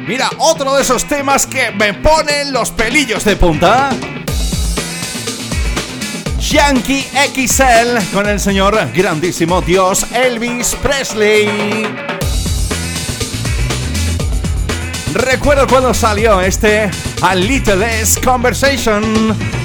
Mira, 0.06 0.30
otro 0.38 0.76
de 0.76 0.82
esos 0.82 1.06
temas 1.06 1.48
que 1.48 1.72
me 1.72 1.94
ponen 1.94 2.52
los 2.52 2.72
pelillos 2.72 3.24
de 3.24 3.38
punta. 3.38 3.90
Yankee 6.40 7.08
XL 7.34 8.14
con 8.14 8.28
el 8.28 8.40
señor 8.40 8.78
grandísimo 8.94 9.62
Dios 9.62 10.06
Elvis 10.12 10.76
Presley. 10.84 11.88
Recuerdo 15.14 15.68
cuando 15.68 15.94
salió 15.94 16.42
este 16.42 16.92
A 17.22 17.34
Little 17.34 17.78
Less 17.78 18.20
Conversation 18.20 19.63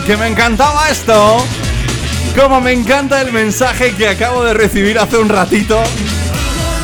¡Ay, 0.00 0.06
que 0.06 0.16
me 0.16 0.28
encantaba 0.28 0.88
esto! 0.88 1.44
Como 2.38 2.60
me 2.60 2.72
encanta 2.72 3.20
el 3.20 3.32
mensaje 3.32 3.94
que 3.94 4.08
acabo 4.08 4.42
de 4.44 4.54
recibir 4.54 4.98
hace 4.98 5.18
un 5.18 5.28
ratito. 5.28 5.82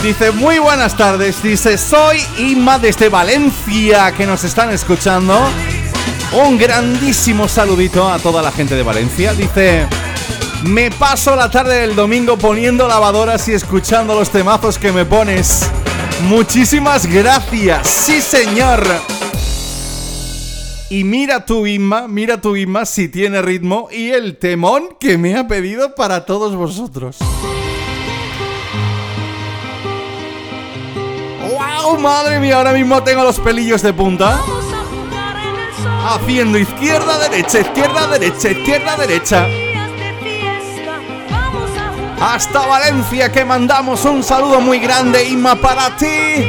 Dice, 0.03 0.33
muy 0.33 0.59
buenas 0.59 0.97
tardes. 0.97 1.43
Dice, 1.43 1.79
soy 1.79 2.19
Inma 2.39 2.79
desde 2.79 3.09
Valencia, 3.09 4.13
que 4.13 4.27
nos 4.27 4.45
están 4.45 4.71
escuchando. 4.71 5.39
Un 6.33 6.59
grandísimo 6.59 7.49
saludito 7.49 8.11
a 8.11 8.19
toda 8.19 8.43
la 8.43 8.53
gente 8.53 8.75
de 8.75 8.83
Valencia. 8.83 9.33
Dice, 9.35 9.87
me 10.65 10.91
paso 10.91 11.37
la 11.37 11.51
tarde 11.51 11.81
del 11.81 11.95
domingo 11.95 12.37
poniendo 12.37 12.89
lavadoras 12.89 13.49
y 13.49 13.53
escuchando 13.53 14.15
los 14.15 14.31
temazos 14.31 14.79
que 14.79 14.93
me 14.93 15.05
pones. 15.05 15.71
Muchísimas 16.23 17.07
gracias. 17.07 17.87
Sí, 17.89 18.21
señor. 18.21 19.16
Y 20.89 21.03
mira 21.03 21.45
tu 21.45 21.67
Inma, 21.67 22.07
mira 22.07 22.41
tu 22.41 22.55
Inma 22.55 22.87
si 22.87 23.09
tiene 23.09 23.43
ritmo 23.43 23.89
y 23.91 24.11
el 24.11 24.37
temón 24.39 24.97
que 25.01 25.19
me 25.19 25.37
ha 25.37 25.49
pedido 25.49 25.97
para 25.97 26.25
todos 26.25 26.55
vosotros. 26.55 27.17
¡Wow! 31.51 31.99
Madre 31.99 32.39
mía, 32.39 32.59
ahora 32.59 32.73
mismo 32.73 33.03
tengo 33.03 33.25
los 33.25 33.41
pelillos 33.41 33.83
de 33.83 33.93
punta. 33.93 34.41
Haciendo 36.09 36.57
izquierda, 36.57 37.19
derecha, 37.19 37.61
izquierda, 37.61 38.07
derecha, 38.07 38.51
izquierda, 38.51 38.97
derecha. 38.97 39.49
Hasta 42.21 42.65
Valencia 42.65 43.33
que 43.33 43.45
mandamos 43.45 44.05
un 44.05 44.23
saludo 44.23 44.61
muy 44.61 44.79
grande, 44.79 45.25
Inma, 45.25 45.57
para 45.57 45.97
ti. 45.97 46.45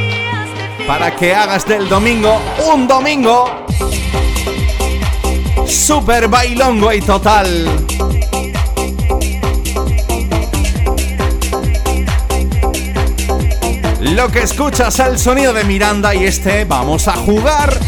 Para 0.86 1.16
que 1.16 1.34
hagas 1.34 1.66
del 1.66 1.88
domingo 1.88 2.40
un 2.72 2.86
domingo 2.86 3.67
super 5.68 6.28
bailongo 6.28 6.92
y 6.92 7.00
total. 7.00 7.86
Lo 14.00 14.28
que 14.30 14.42
escuchas 14.42 14.98
es 14.98 15.06
el 15.06 15.18
sonido 15.18 15.52
de 15.52 15.64
Miranda 15.64 16.14
y 16.14 16.24
este 16.24 16.64
vamos 16.64 17.08
a 17.08 17.12
jugar. 17.12 17.78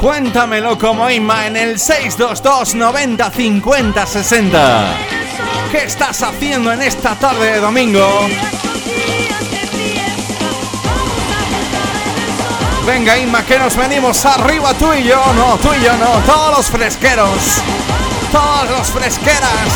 Cuéntamelo 0.00 0.78
como 0.78 1.10
Inma 1.10 1.46
en 1.46 1.56
el 1.56 1.78
622 1.80 2.74
90 2.76 3.30
50 3.30 4.06
60. 4.06 4.96
¿Qué 5.72 5.78
estás 5.78 6.22
haciendo 6.22 6.72
en 6.72 6.82
esta 6.82 7.16
tarde 7.16 7.54
de 7.54 7.60
domingo? 7.60 8.28
Venga 12.86 13.18
Inma, 13.18 13.44
que 13.44 13.58
nos 13.58 13.76
venimos 13.76 14.24
arriba 14.24 14.72
tú 14.74 14.92
y 14.92 15.02
yo, 15.02 15.20
no, 15.34 15.56
tú 15.56 15.74
y 15.74 15.82
yo 15.82 15.96
no, 15.96 16.20
todos 16.24 16.56
los 16.56 16.66
fresqueros, 16.66 17.60
todos 18.32 18.70
los 18.70 18.86
fresqueras. 18.88 19.68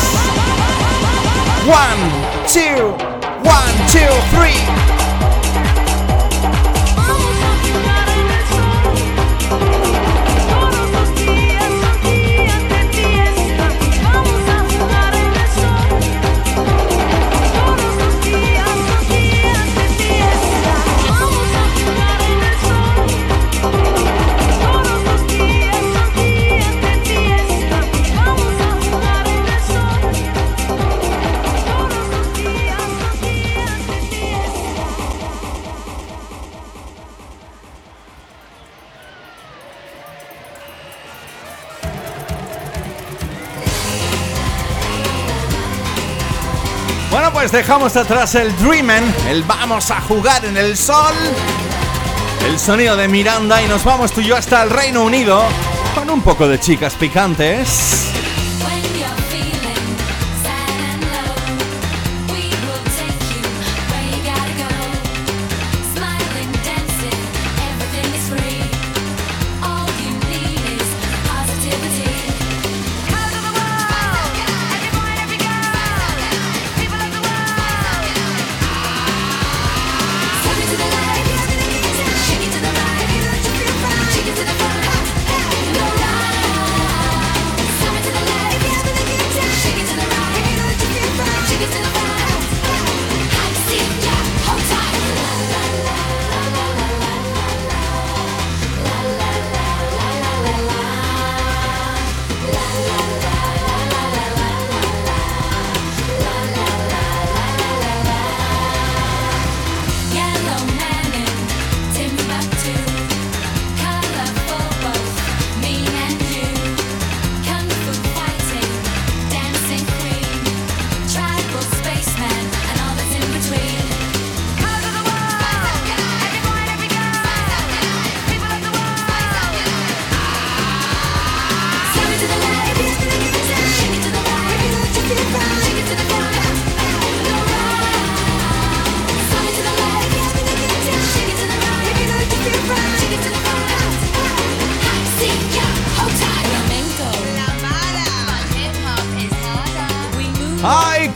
One, 1.67 1.99
two, 2.47 2.95
one, 3.43 3.73
two, 3.87 4.11
three. 4.35 5.00
Pues 47.41 47.51
dejamos 47.51 47.97
atrás 47.97 48.35
el 48.35 48.55
Dreamen, 48.57 49.03
el 49.27 49.41
vamos 49.41 49.89
a 49.89 49.99
jugar 50.01 50.45
en 50.45 50.57
el 50.57 50.77
sol. 50.77 51.15
El 52.45 52.59
sonido 52.59 52.95
de 52.95 53.07
Miranda 53.07 53.63
y 53.63 53.67
nos 53.67 53.83
vamos 53.83 54.11
tú 54.11 54.21
y 54.21 54.27
yo 54.27 54.35
hasta 54.35 54.61
el 54.61 54.69
Reino 54.69 55.03
Unido 55.03 55.41
con 55.95 56.07
un 56.11 56.21
poco 56.21 56.47
de 56.47 56.59
chicas 56.59 56.93
picantes. 56.93 58.10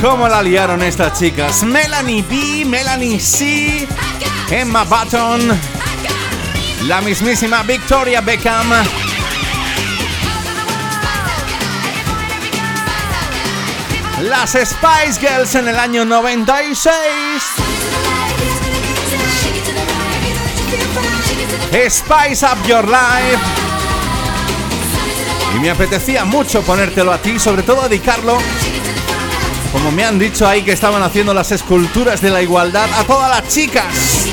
Cómo 0.06 0.28
la 0.28 0.44
liaron 0.44 0.84
estas 0.84 1.18
chicas! 1.18 1.64
Melanie 1.64 2.24
B, 2.30 2.64
Melanie 2.64 3.20
C, 3.20 3.88
Emma 4.52 4.84
Button, 4.84 5.60
la 6.84 7.02
mismísima 7.02 7.64
Victoria 7.64 8.22
Beckham. 8.22 8.72
Las 14.22 14.52
Spice 14.52 15.20
Girls 15.20 15.56
en 15.56 15.70
el 15.70 15.80
año 15.80 16.06
96. 16.06 16.94
Spice 21.90 22.46
Up 22.46 22.68
Your 22.68 22.88
Life. 22.88 23.44
Y 25.56 25.60
me 25.60 25.72
apetecía 25.72 26.26
mucho 26.26 26.62
ponértelo 26.62 27.12
a 27.12 27.18
ti, 27.18 27.40
sobre 27.40 27.64
todo 27.64 27.90
dedicarlo, 27.90 28.38
como 29.76 29.92
me 29.92 30.06
han 30.06 30.18
dicho 30.18 30.48
ahí 30.48 30.64
que 30.64 30.72
estaban 30.72 31.04
haciendo 31.04 31.34
las 31.34 31.52
esculturas 31.52 32.22
de 32.22 32.30
la 32.30 32.42
igualdad, 32.42 32.90
a 32.98 33.04
todas 33.04 33.30
las 33.30 33.54
chicas 33.54 34.26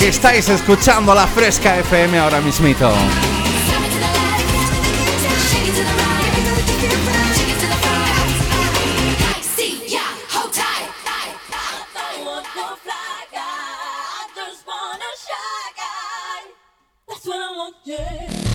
que 0.00 0.08
estáis 0.08 0.48
escuchando 0.48 1.14
la 1.14 1.28
fresca 1.28 1.78
FM 1.78 2.18
ahora 2.18 2.40
mismito. 2.40 2.92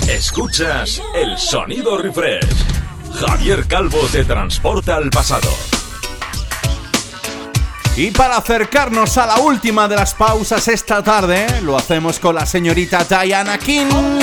Escuchas 0.10 1.02
el 1.16 1.38
sonido 1.38 1.98
refresh. 1.98 2.73
Javier 3.14 3.68
Calvo 3.68 4.00
te 4.12 4.26
transporta 4.26 4.96
al 4.96 5.10
pasado. 5.10 5.50
Y 7.96 8.10
para 8.12 8.38
acercarnos 8.38 9.18
a 9.18 9.28
la 9.28 9.38
última 9.38 9.88
de 9.88 9.96
las 9.96 10.16
pausas 10.16 10.68
esta 10.68 11.04
tarde, 11.04 11.62
lo 11.62 11.78
hacemos 11.78 12.20
con 12.20 12.36
la 12.36 12.46
señorita 12.46 13.04
Diana 13.04 13.58
King. 13.60 14.20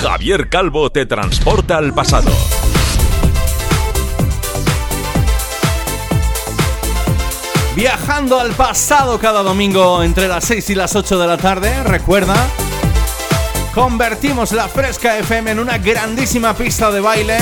Javier 0.00 0.48
Calvo 0.48 0.90
te 0.90 1.06
transporta 1.06 1.76
al 1.76 1.92
pasado. 1.92 2.30
Viajando 7.74 8.38
al 8.38 8.52
pasado 8.52 9.18
cada 9.18 9.42
domingo 9.42 10.02
entre 10.04 10.28
las 10.28 10.44
6 10.44 10.70
y 10.70 10.74
las 10.76 10.94
8 10.94 11.18
de 11.18 11.26
la 11.26 11.36
tarde, 11.36 11.82
recuerda, 11.82 12.36
convertimos 13.74 14.52
la 14.52 14.68
Fresca 14.68 15.18
FM 15.18 15.50
en 15.50 15.58
una 15.58 15.78
grandísima 15.78 16.54
pista 16.54 16.92
de 16.92 17.00
baile. 17.00 17.38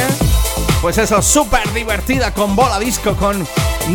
Pues 0.81 0.97
eso, 0.97 1.21
súper 1.21 1.71
divertida 1.75 2.33
con 2.33 2.57
bola 2.57 2.79
disco, 2.79 3.15
con 3.17 3.47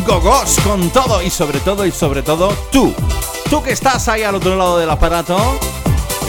gogos, 0.05 0.57
con 0.63 0.91
todo 0.91 1.23
y 1.23 1.31
sobre 1.31 1.59
todo 1.61 1.85
y 1.85 1.91
sobre 1.91 2.21
todo 2.21 2.49
tú. 2.71 2.93
Tú 3.49 3.63
que 3.63 3.71
estás 3.71 4.07
ahí 4.07 4.21
al 4.21 4.35
otro 4.35 4.55
lado 4.55 4.77
del 4.77 4.89
aparato, 4.89 5.59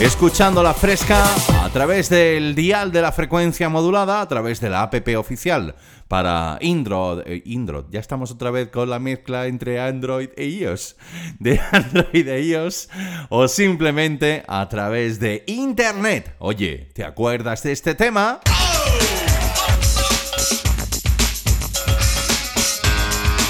escuchando 0.02 0.64
la 0.64 0.74
fresca 0.74 1.24
a 1.62 1.70
través 1.70 2.08
del 2.08 2.56
dial 2.56 2.90
de 2.90 3.00
la 3.00 3.12
frecuencia 3.12 3.68
modulada, 3.68 4.20
a 4.20 4.26
través 4.26 4.60
de 4.60 4.68
la 4.68 4.82
app 4.82 4.94
oficial 5.16 5.76
para 6.08 6.54
Android, 6.54 7.22
eh, 7.24 7.42
Android. 7.54 7.84
Ya 7.90 8.00
estamos 8.00 8.32
otra 8.32 8.50
vez 8.50 8.68
con 8.68 8.90
la 8.90 8.98
mezcla 8.98 9.46
entre 9.46 9.80
Android 9.80 10.30
e 10.36 10.46
iOS, 10.46 10.96
de 11.38 11.60
Android 11.72 12.26
e 12.26 12.42
iOS, 12.42 12.88
o 13.28 13.46
simplemente 13.46 14.42
a 14.48 14.68
través 14.68 15.20
de 15.20 15.44
Internet. 15.46 16.34
Oye, 16.40 16.90
¿te 16.94 17.04
acuerdas 17.04 17.62
de 17.62 17.70
este 17.70 17.94
tema? 17.94 18.40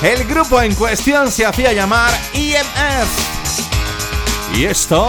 El 0.03 0.25
grupo 0.25 0.61
en 0.61 0.75
cuestión 0.75 1.31
se 1.31 1.47
hacía 1.47 1.73
llamar 1.73 2.11
EMF. 2.35 3.33
Y 4.55 4.65
esto, 4.67 5.09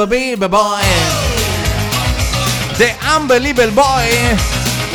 Unbelievable 0.00 0.48
Boy. 0.48 0.82
The 2.78 2.96
Unbelievable 3.18 3.72
Boy. 3.72 4.08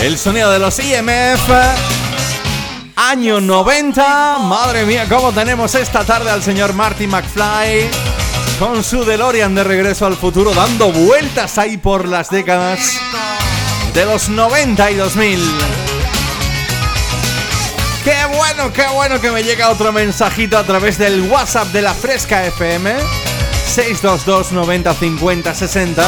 El 0.01 0.17
sonido 0.17 0.49
de 0.49 0.57
los 0.57 0.79
IMF. 0.79 1.47
Año 2.95 3.39
90. 3.39 4.39
Madre 4.39 4.83
mía, 4.83 5.05
cómo 5.07 5.31
tenemos 5.31 5.75
esta 5.75 6.03
tarde 6.03 6.31
al 6.31 6.41
señor 6.41 6.73
Marty 6.73 7.05
McFly. 7.05 7.87
Con 8.57 8.83
su 8.83 9.05
DeLorean 9.05 9.53
de 9.53 9.63
regreso 9.63 10.07
al 10.07 10.15
futuro, 10.15 10.55
dando 10.55 10.91
vueltas 10.91 11.59
ahí 11.59 11.77
por 11.77 12.07
las 12.07 12.31
décadas 12.31 12.99
de 13.93 14.05
los 14.05 14.27
90 14.29 14.89
y 14.89 14.95
2000. 14.95 15.39
Qué 18.03 18.25
bueno, 18.35 18.73
qué 18.73 18.87
bueno 18.87 19.21
que 19.21 19.29
me 19.29 19.43
llega 19.43 19.69
otro 19.69 19.91
mensajito 19.91 20.57
a 20.57 20.63
través 20.63 20.97
del 20.97 21.29
WhatsApp 21.29 21.67
de 21.67 21.83
la 21.83 21.93
Fresca 21.93 22.43
FM. 22.47 23.34
622 23.75 24.53
90 24.53 24.93
50 24.93 25.53
60. 25.53 26.03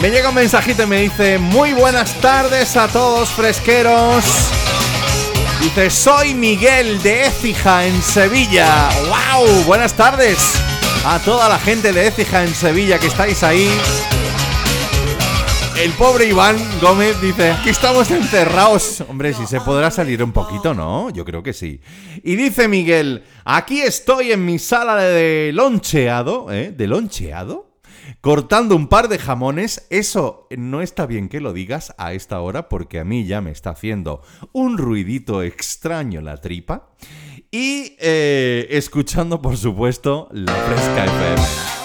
Me 0.00 0.10
llega 0.10 0.28
un 0.28 0.34
mensajito 0.36 0.84
y 0.84 0.86
me 0.86 1.00
dice: 1.00 1.38
Muy 1.38 1.72
buenas 1.72 2.14
tardes 2.20 2.76
a 2.76 2.86
todos, 2.86 3.30
fresqueros. 3.30 4.24
Dice: 5.60 5.90
Soy 5.90 6.34
Miguel 6.34 7.02
de 7.02 7.26
Écija 7.26 7.84
en 7.84 8.00
Sevilla. 8.00 8.88
¡Wow! 9.08 9.64
Buenas 9.64 9.94
tardes 9.94 10.38
a 11.04 11.18
toda 11.18 11.48
la 11.48 11.58
gente 11.58 11.92
de 11.92 12.06
Écija 12.06 12.44
en 12.44 12.54
Sevilla 12.54 13.00
que 13.00 13.08
estáis 13.08 13.42
ahí. 13.42 13.68
El 15.80 15.92
pobre 15.92 16.26
Iván 16.26 16.56
Gómez 16.80 17.20
dice, 17.20 17.52
aquí 17.52 17.70
estamos 17.70 18.10
encerrados. 18.10 19.00
Hombre, 19.02 19.32
si 19.32 19.46
se 19.46 19.60
podrá 19.60 19.92
salir 19.92 20.24
un 20.24 20.32
poquito, 20.32 20.74
¿no? 20.74 21.08
Yo 21.10 21.24
creo 21.24 21.44
que 21.44 21.52
sí. 21.52 21.80
Y 22.24 22.34
dice 22.34 22.66
Miguel, 22.66 23.22
aquí 23.44 23.80
estoy 23.80 24.32
en 24.32 24.44
mi 24.44 24.58
sala 24.58 24.96
de 24.96 25.52
loncheado, 25.54 26.52
¿eh? 26.52 26.72
¿De 26.76 26.88
loncheado? 26.88 27.78
Cortando 28.20 28.74
un 28.74 28.88
par 28.88 29.06
de 29.06 29.20
jamones. 29.20 29.86
Eso 29.88 30.48
no 30.50 30.82
está 30.82 31.06
bien 31.06 31.28
que 31.28 31.40
lo 31.40 31.52
digas 31.52 31.94
a 31.96 32.12
esta 32.12 32.40
hora 32.40 32.68
porque 32.68 32.98
a 32.98 33.04
mí 33.04 33.24
ya 33.24 33.40
me 33.40 33.52
está 33.52 33.70
haciendo 33.70 34.22
un 34.50 34.78
ruidito 34.78 35.44
extraño 35.44 36.20
la 36.20 36.38
tripa. 36.38 36.88
Y 37.52 37.94
eh, 38.00 38.66
escuchando, 38.70 39.40
por 39.40 39.56
supuesto, 39.56 40.28
la 40.32 40.54
fresca 40.54 41.04
FM. 41.04 41.77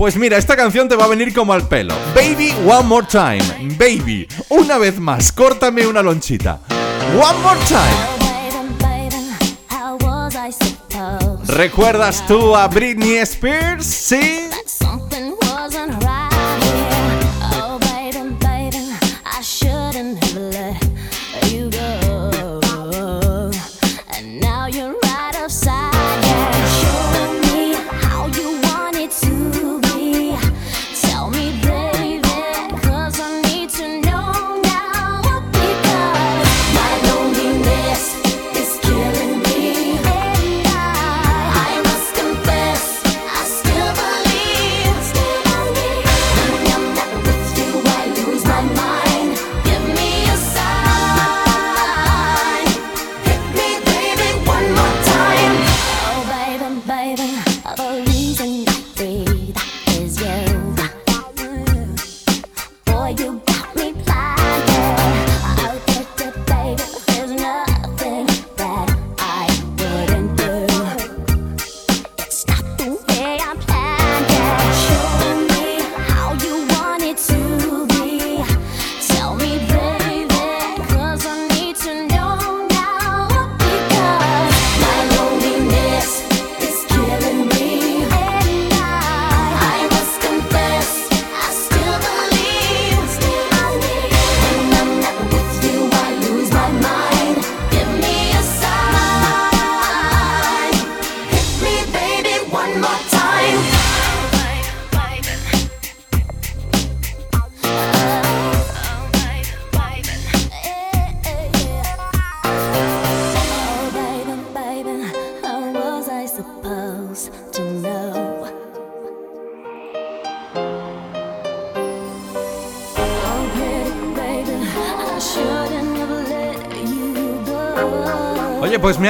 Pues 0.00 0.16
mira, 0.16 0.38
esta 0.38 0.56
canción 0.56 0.88
te 0.88 0.96
va 0.96 1.04
a 1.04 1.08
venir 1.08 1.34
como 1.34 1.52
al 1.52 1.68
pelo. 1.68 1.92
Baby, 2.14 2.54
one 2.66 2.84
more 2.84 3.06
time. 3.06 3.42
Baby, 3.78 4.26
una 4.48 4.78
vez 4.78 4.98
más, 4.98 5.30
córtame 5.30 5.86
una 5.86 6.00
lonchita. 6.00 6.58
One 7.22 7.38
more 7.42 7.60
time. 7.68 7.84
¿Recuerdas 11.48 12.26
tú 12.26 12.56
a 12.56 12.66
Britney 12.68 13.16
Spears? 13.16 13.84
Sí. 13.84 14.48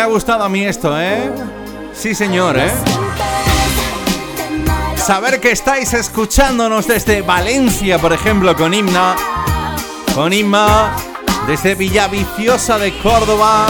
ha 0.01 0.07
gustado 0.07 0.45
a 0.45 0.49
mí 0.49 0.65
esto, 0.65 0.99
¿eh? 0.99 1.31
Sí, 1.93 2.15
señor, 2.15 2.59
¿eh? 2.59 2.71
Saber 4.97 5.41
que 5.41 5.51
estáis 5.51 5.93
escuchándonos 5.93 6.87
desde 6.87 7.23
Valencia, 7.23 7.99
por 7.99 8.13
ejemplo, 8.13 8.57
con 8.57 8.73
Himna, 8.73 9.15
con 10.15 10.33
Inma, 10.33 10.97
desde 11.47 11.75
Villaviciosa 11.75 12.79
de 12.79 12.97
Córdoba, 12.99 13.67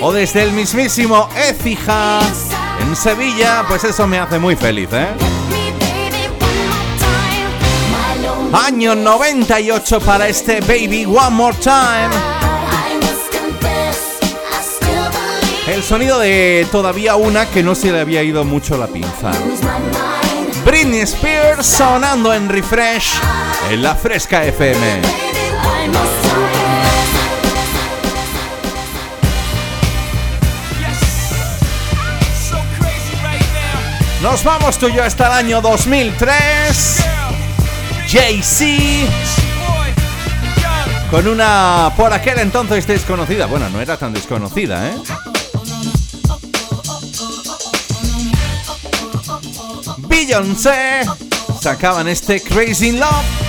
o 0.00 0.12
desde 0.12 0.42
el 0.42 0.52
mismísimo 0.52 1.28
Écija, 1.36 2.20
en 2.80 2.94
Sevilla, 2.94 3.64
pues 3.68 3.84
eso 3.84 4.06
me 4.06 4.18
hace 4.18 4.38
muy 4.38 4.56
feliz, 4.56 4.88
¿eh? 4.92 5.08
Año 8.52 8.94
98 8.94 10.00
para 10.00 10.28
este 10.28 10.60
Baby 10.60 11.06
One 11.06 11.30
More 11.30 11.56
Time. 11.56 12.41
El 15.72 15.82
sonido 15.82 16.18
de 16.18 16.66
todavía 16.70 17.16
una 17.16 17.46
que 17.48 17.62
no 17.62 17.74
se 17.74 17.90
le 17.90 18.00
había 18.00 18.22
ido 18.22 18.44
mucho 18.44 18.76
la 18.76 18.88
pinza. 18.88 19.30
Britney 20.66 21.00
Spears 21.00 21.66
sonando 21.66 22.34
en 22.34 22.50
refresh 22.50 23.14
en 23.70 23.82
la 23.82 23.94
fresca 23.94 24.44
FM. 24.44 25.00
Nos 34.20 34.44
vamos 34.44 34.78
tú 34.78 34.88
y 34.88 34.92
yo 34.92 35.02
hasta 35.02 35.26
el 35.28 35.32
año 35.32 35.62
2003. 35.62 37.04
Jay-Z. 38.08 39.10
Con 41.10 41.26
una 41.26 41.90
por 41.96 42.12
aquel 42.12 42.40
entonces 42.40 42.86
desconocida. 42.86 43.46
Bueno, 43.46 43.70
no 43.70 43.80
era 43.80 43.96
tan 43.96 44.12
desconocida, 44.12 44.90
¿eh? 44.90 44.94
Sacaban 51.60 52.06
este 52.08 52.40
Crazy 52.40 52.92
Love. 52.92 53.41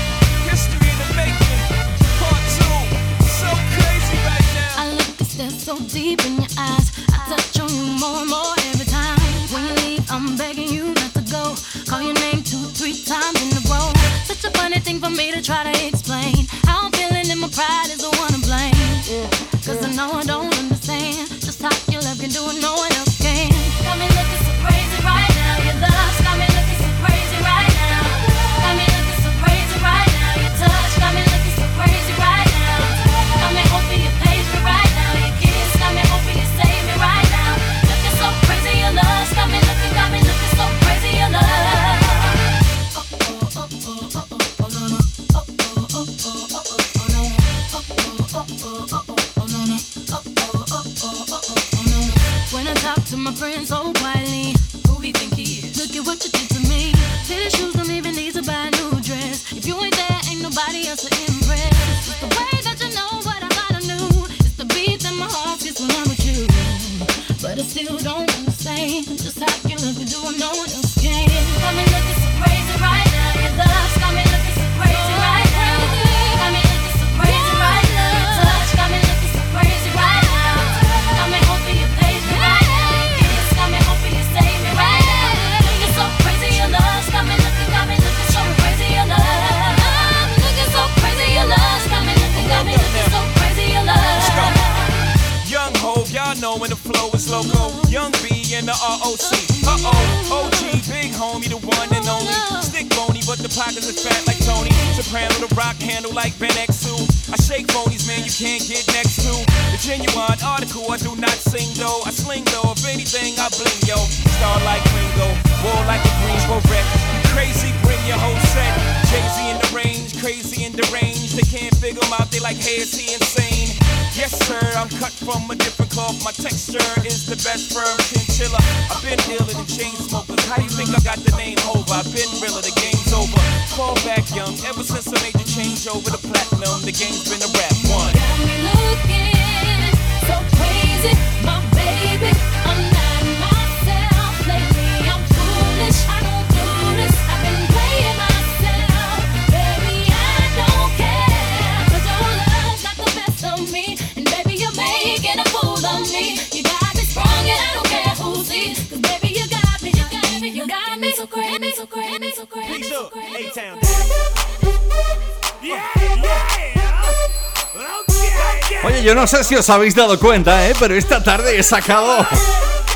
yo 169.03 169.13
no 169.13 169.27
sé 169.27 169.43
si 169.43 169.55
os 169.55 169.69
habéis 169.69 169.95
dado 169.95 170.17
cuenta, 170.17 170.67
¿eh? 170.67 170.73
pero 170.79 170.95
esta 170.95 171.21
tarde 171.21 171.59
he 171.59 171.63
sacado 171.63 172.25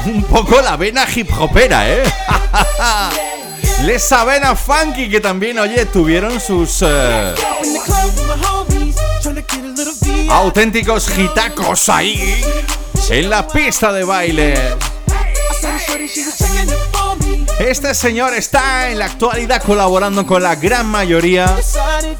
un 0.05 0.23
poco 0.23 0.61
la 0.61 0.77
vena 0.77 1.05
hip 1.13 1.29
hopera, 1.37 1.89
¿eh? 1.89 2.03
Esa 3.87 4.23
vena 4.25 4.55
funky 4.55 5.09
que 5.09 5.19
también, 5.19 5.57
oye, 5.59 5.85
tuvieron 5.85 6.39
sus 6.39 6.81
eh, 6.81 7.33
auténticos 10.29 11.09
gitacos 11.09 11.89
ahí 11.89 12.43
en 13.09 13.29
la 13.29 13.47
pista 13.47 13.91
de 13.91 14.03
baile. 14.03 14.75
Este 17.59 17.95
señor 17.95 18.33
está 18.33 18.91
en 18.91 18.99
la 18.99 19.05
actualidad 19.05 19.63
colaborando 19.63 20.27
con 20.27 20.43
la 20.43 20.55
gran 20.55 20.85
mayoría 20.85 21.57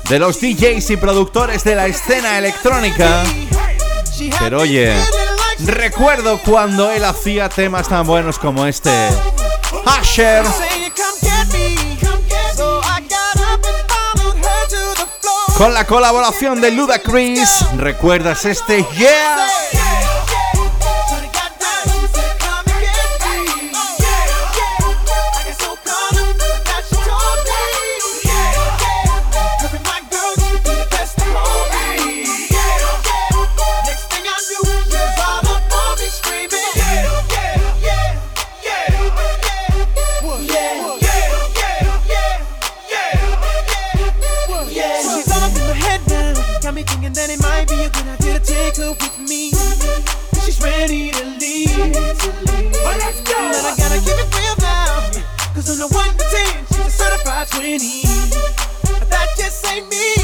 de 0.09 0.19
los 0.19 0.41
DJs 0.41 0.89
y 0.89 0.97
productores 0.97 1.63
de 1.63 1.75
la 1.75 1.85
escena 1.87 2.39
electrónica. 2.39 3.23
Pero 4.39 4.61
oye, 4.61 4.95
recuerdo 5.59 6.39
cuando 6.43 6.91
él 6.91 7.03
hacía 7.03 7.49
temas 7.49 7.87
tan 7.87 8.05
buenos 8.05 8.39
como 8.39 8.65
este. 8.65 8.91
Asher. 9.85 10.43
Con 15.57 15.73
la 15.73 15.85
colaboración 15.85 16.61
de 16.61 16.71
Luda 16.71 16.99
Chris, 16.99 17.49
¿recuerdas 17.77 18.45
este 18.45 18.85
Yeah? 18.95 19.47
That 57.75 59.27
just 59.35 59.65
ain't 59.67 59.89
me. 59.89 60.16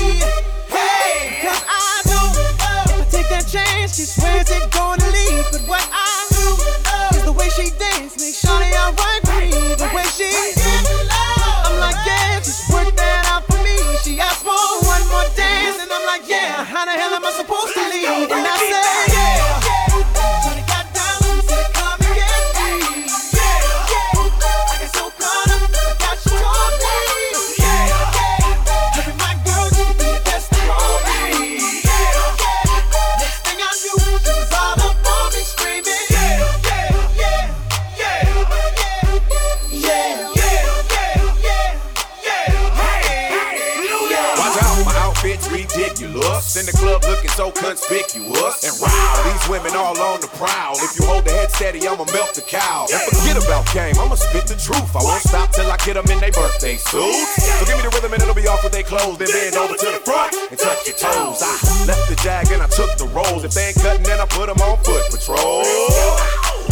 All 49.76 49.98
on 50.00 50.22
the 50.22 50.28
prowl. 50.40 50.76
If 50.78 51.00
you 51.00 51.06
hold 51.06 51.26
the 51.26 51.32
head 51.32 51.52
steady, 51.52 51.88
I'ma 51.88 52.06
melt 52.14 52.34
the 52.34 52.42
cow. 52.42 52.86
And 52.92 53.02
forget 53.14 53.38
about 53.38 53.66
game, 53.74 53.96
I'ma 53.98 54.16
spit 54.16 54.48
the 54.48 54.58
truth. 54.58 54.96
I 54.96 55.02
won't 55.04 55.24
stop 55.24 55.52
till 55.52 55.70
I 55.70 55.78
get 55.86 55.96
them 55.96 56.10
in 56.10 56.20
their 56.20 56.32
birthday 56.32 56.78
suits. 56.78 57.42
So 57.42 57.66
give 57.66 57.78
me 57.78 57.84
the 57.84 57.94
rhythm 57.94 58.14
and 58.14 58.22
it'll 58.22 58.38
be 58.38 58.48
off 58.48 58.64
with 58.64 58.74
their 58.74 58.84
clothes. 58.84 59.18
Then 59.18 59.30
bend 59.30 59.56
over 59.56 59.76
to 59.76 59.90
the 59.94 60.02
front 60.06 60.36
and 60.52 60.58
touch 60.60 60.86
your 60.88 60.98
toes. 60.98 61.42
I 61.42 61.54
left 61.86 62.10
the 62.10 62.18
jag 62.22 62.52
and 62.52 62.62
I 62.62 62.68
took 62.68 62.98
the 62.98 63.08
rolls. 63.14 63.44
If 63.44 63.54
they 63.54 63.74
ain't 63.74 63.80
cutting, 63.82 64.04
then 64.04 64.20
I 64.20 64.26
put 64.26 64.48
them 64.48 64.60
on 64.62 64.78
foot 64.84 65.10
patrol. 65.10 65.66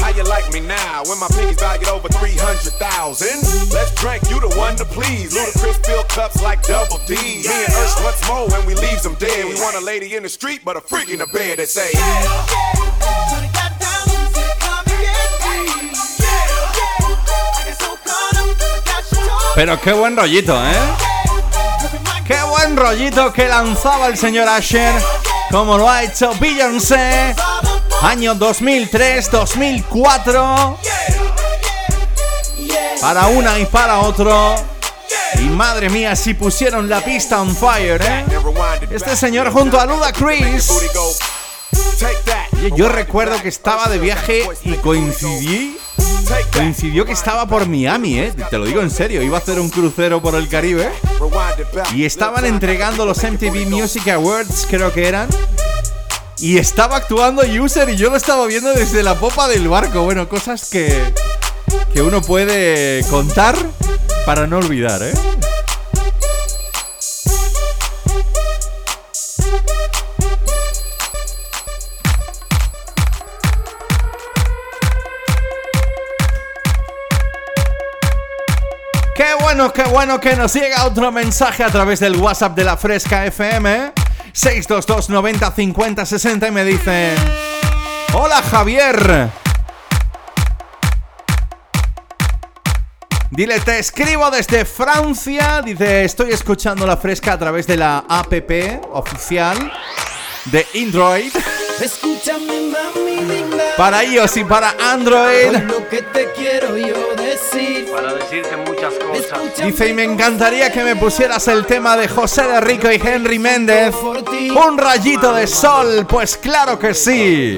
How 0.02 0.10
you 0.10 0.23
like 0.23 0.52
me 0.52 0.60
now 0.61 1.03
when 1.06 1.19
my 1.19 1.28
pinkies 1.28 1.60
valued 1.60 1.88
over 1.88 2.07
300,000? 2.10 2.73
Let's 3.72 3.94
drink, 3.95 4.23
you 4.30 4.40
the 4.40 4.49
one 4.57 4.76
to 4.78 4.86
please. 4.86 5.34
Ludacris 5.34 5.86
fill 5.86 6.03
cups 6.06 6.41
like 6.41 6.64
double 6.64 6.98
D. 7.06 7.15
Me 7.15 7.45
and 7.45 7.73
Ursh 7.73 8.03
once 8.03 8.22
more 8.28 8.49
when 8.49 8.65
we 8.65 8.73
leaves 8.76 9.03
them 9.03 9.14
dead. 9.15 9.45
We 9.45 9.56
want 9.56 9.76
a 9.76 9.82
lady 9.86 10.15
in 10.15 10.23
the 10.23 10.30
street, 10.30 10.61
but 10.65 10.76
a 10.76 10.82
freak 10.82 11.10
in 11.10 11.19
the 11.19 11.28
bed 11.28 11.60
that 11.60 11.69
say, 11.69 11.91
Pero 19.61 19.78
qué 19.80 19.94
buen 19.94 20.18
rollito, 20.18 20.60
¿eh? 20.65 20.73
Qué 22.26 22.41
buen 22.44 22.76
rollito 22.76 23.32
que 23.32 23.48
lanzaba 23.48 24.07
el 24.07 24.18
señor 24.18 24.48
Asher, 24.48 24.91
como 25.52 25.78
lo 25.78 25.88
ha 25.90 26.03
hecho 26.03 26.32
Beyoncé, 26.40 27.36
año 28.02 28.34
2003-2004, 28.36 30.78
para 33.02 33.28
una 33.28 33.60
y 33.60 33.65
para 33.65 33.99
otro. 33.99 34.56
Y 35.36 35.49
madre 35.49 35.90
mía, 35.90 36.15
si 36.15 36.34
pusieron 36.34 36.90
la 36.90 37.02
pista 37.02 37.41
on 37.41 37.56
fire, 37.56 38.02
¿eh? 38.02 38.26
Este 38.90 39.15
señor 39.15 39.52
junto 39.52 39.80
a 39.80 39.86
Ludacris. 39.86 40.72
Oye, 40.72 40.90
Yo 42.76 42.90
recuerdo 42.90 43.41
que 43.41 43.49
estaba 43.49 43.88
de 43.90 43.98
viaje 43.98 44.44
y 44.64 44.73
coincidí. 44.76 45.78
Coincidió 46.53 47.06
que 47.06 47.11
estaba 47.11 47.48
por 47.48 47.68
Miami, 47.68 48.19
¿eh? 48.19 48.34
Te 48.49 48.57
lo 48.57 48.65
digo 48.65 48.82
en 48.82 48.90
serio. 48.90 49.22
Iba 49.22 49.38
a 49.38 49.41
hacer 49.41 49.60
un 49.60 49.69
crucero 49.69 50.22
por 50.22 50.36
el 50.36 50.48
Caribe. 50.48 50.90
Y 51.95 52.06
estaban 52.06 52.45
entregando 52.45 53.06
los 53.06 53.22
MTV 53.23 53.68
Music 53.69 54.07
Awards, 54.10 54.68
creo 54.69 54.94
que 54.94 55.07
eran. 55.07 55.30
Y 56.40 56.57
estaba 56.57 56.98
actuando 56.98 57.44
User 57.44 57.90
y 57.90 57.95
yo 57.98 58.10
lo 58.10 58.15
estaba 58.15 58.48
viendo 58.48 58.73
desde 58.73 59.03
la 59.03 59.15
popa 59.15 59.48
del 59.48 59.68
barco. 59.68 60.02
Bueno, 60.03 60.28
cosas 60.28 60.69
que, 60.69 61.14
que 61.94 62.02
uno 62.02 62.22
puede 62.22 63.03
contar 63.10 63.56
para 64.26 64.48
no 64.48 64.57
olvidar, 64.57 65.03
¿eh? 65.03 65.14
Bueno, 79.53 79.73
qué 79.73 79.84
bueno 79.84 80.18
que 80.22 80.34
nos 80.38 80.53
llega 80.53 80.86
otro 80.86 81.11
mensaje 81.11 81.61
a 81.61 81.69
través 81.69 81.99
del 81.99 82.15
WhatsApp 82.15 82.56
de 82.56 82.64
la 82.64 82.78
Fresca 82.78 83.26
FM. 83.26 83.91
622 84.32 85.10
90 85.10 85.52
50 85.52 86.06
60 86.06 86.48
y 86.48 86.52
me 86.52 86.64
dice: 86.64 87.14
Hola 88.14 88.41
Javier. 88.44 89.30
Dile, 93.30 93.60
te 93.60 93.80
escribo 93.80 94.32
desde 94.32 94.64
Francia. 94.64 95.61
Dice, 95.61 96.06
estoy 96.06 96.32
escuchando 96.32 96.88
la 96.88 96.95
fresca 96.95 97.34
a 97.34 97.38
través 97.38 97.68
de 97.68 97.76
la 97.76 98.06
APP 98.07 98.86
oficial 98.94 99.57
de 100.45 100.65
Android. 100.82 101.34
Escúchame, 101.82 102.72
mami 102.72 103.16
linda. 103.22 103.64
Para 103.76 104.03
iOS 104.03 104.38
y 104.38 104.44
para 104.44 104.76
Android. 104.80 105.52
Lo 105.68 105.90
que 105.90 106.03
te 106.03 106.32
quiero 106.34 106.78
yo 106.78 107.16
decir. 107.16 107.90
Para 107.91 108.14
decirte 108.14 108.56
muchas 108.58 108.94
cosas. 108.94 109.66
Dice, 109.66 109.88
y 109.90 109.94
me 109.94 110.03
encantaría 110.03 110.72
que 110.72 110.84
me 110.84 110.95
pusieras 110.95 111.48
el 111.48 111.66
tema 111.66 111.98
de 111.98 112.08
José 112.08 112.44
de 112.44 112.62
Rico 112.62 112.91
y 112.91 113.02
Henry 113.03 113.40
Méndez. 113.40 113.95
Un 113.95 114.78
rayito 114.78 115.34
de 115.34 115.48
sol. 115.48 116.06
Pues 116.08 116.38
claro 116.38 116.78
que 116.78 116.94
sí. 116.94 117.58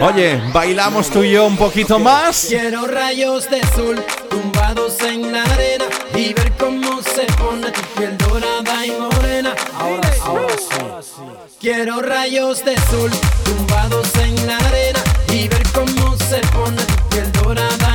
Oye, 0.00 0.40
bailamos 0.52 1.10
tú 1.10 1.24
y 1.24 1.32
yo 1.32 1.46
un 1.46 1.56
poquito 1.56 1.98
más. 1.98 2.46
Quiero 2.48 2.86
rayos 2.86 3.50
de 3.50 3.60
sol 3.74 4.04
tumbados 4.28 5.00
en 5.00 5.32
la 5.32 5.42
arena 5.42 5.84
y 6.14 6.32
ver 6.32 6.52
cómo 6.58 7.02
se 7.02 7.24
pone 7.34 7.70
tu 7.70 7.93
Quiero 11.60 12.00
rayos 12.00 12.64
de 12.64 12.76
sol 12.90 13.10
tumbados 13.44 14.14
en 14.16 14.46
la 14.46 14.56
arena 14.56 15.00
y 15.32 15.48
ver 15.48 15.62
cómo 15.74 16.16
se 16.16 16.38
pone 16.48 16.82
piel 17.10 17.30
dorada 17.32 17.93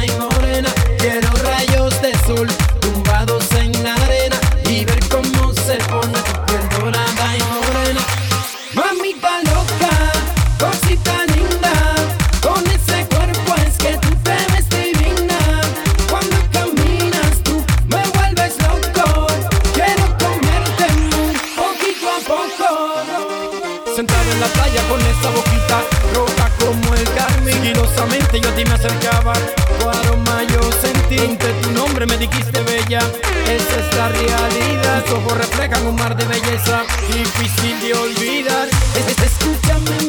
con 25.00 25.08
esa 25.08 25.30
boquita 25.32 25.82
roja 26.14 26.50
como 26.60 26.94
el 26.96 27.04
carmín, 27.14 27.54
sigilosamente 27.54 28.40
yo 28.42 28.50
a 28.50 28.54
ti 28.56 28.66
me 28.66 28.74
acercaba, 28.74 29.34
tu 29.80 29.90
aroma 29.90 30.44
yo 30.44 30.60
sentí, 30.82 31.18
entre 31.20 31.54
tu 31.62 31.72
nombre 31.72 32.06
me 32.06 32.18
dijiste 32.18 32.62
bella, 32.64 33.00
esa 33.48 33.76
es 33.80 33.96
la 33.96 34.10
realidad, 34.10 35.04
tus 35.06 35.14
ojos 35.16 35.38
reflejan 35.38 35.86
un 35.88 35.96
mar 35.96 36.16
de 36.16 36.26
belleza, 36.26 36.84
difícil 37.14 37.80
de 37.82 37.94
olvidar. 37.94 38.68
Es- 38.96 39.08
es- 39.08 39.30
Escúchame 39.40 40.09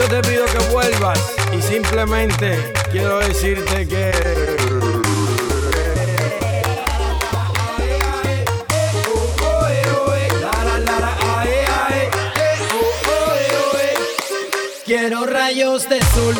eso 0.00 0.08
te 0.08 0.28
pido 0.28 0.46
que 0.46 0.58
vuelvas 0.72 1.18
y 1.52 1.60
simplemente 1.60 2.72
quiero 2.90 3.18
decirte 3.18 3.86
que. 3.86 4.10
Quiero 14.84 15.24
rayos 15.26 15.88
de 15.88 16.00
sol 16.14 16.34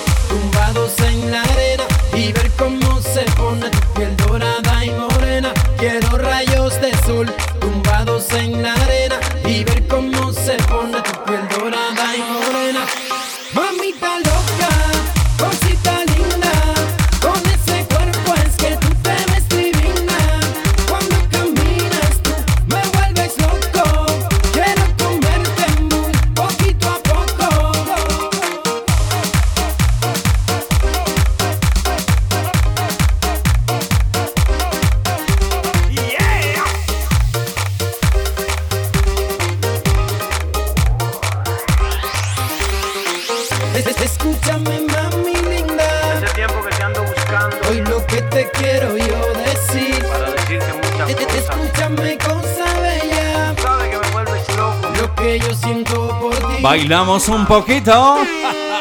Bailamos 56.91 57.29
un 57.29 57.47
poquito. 57.47 58.19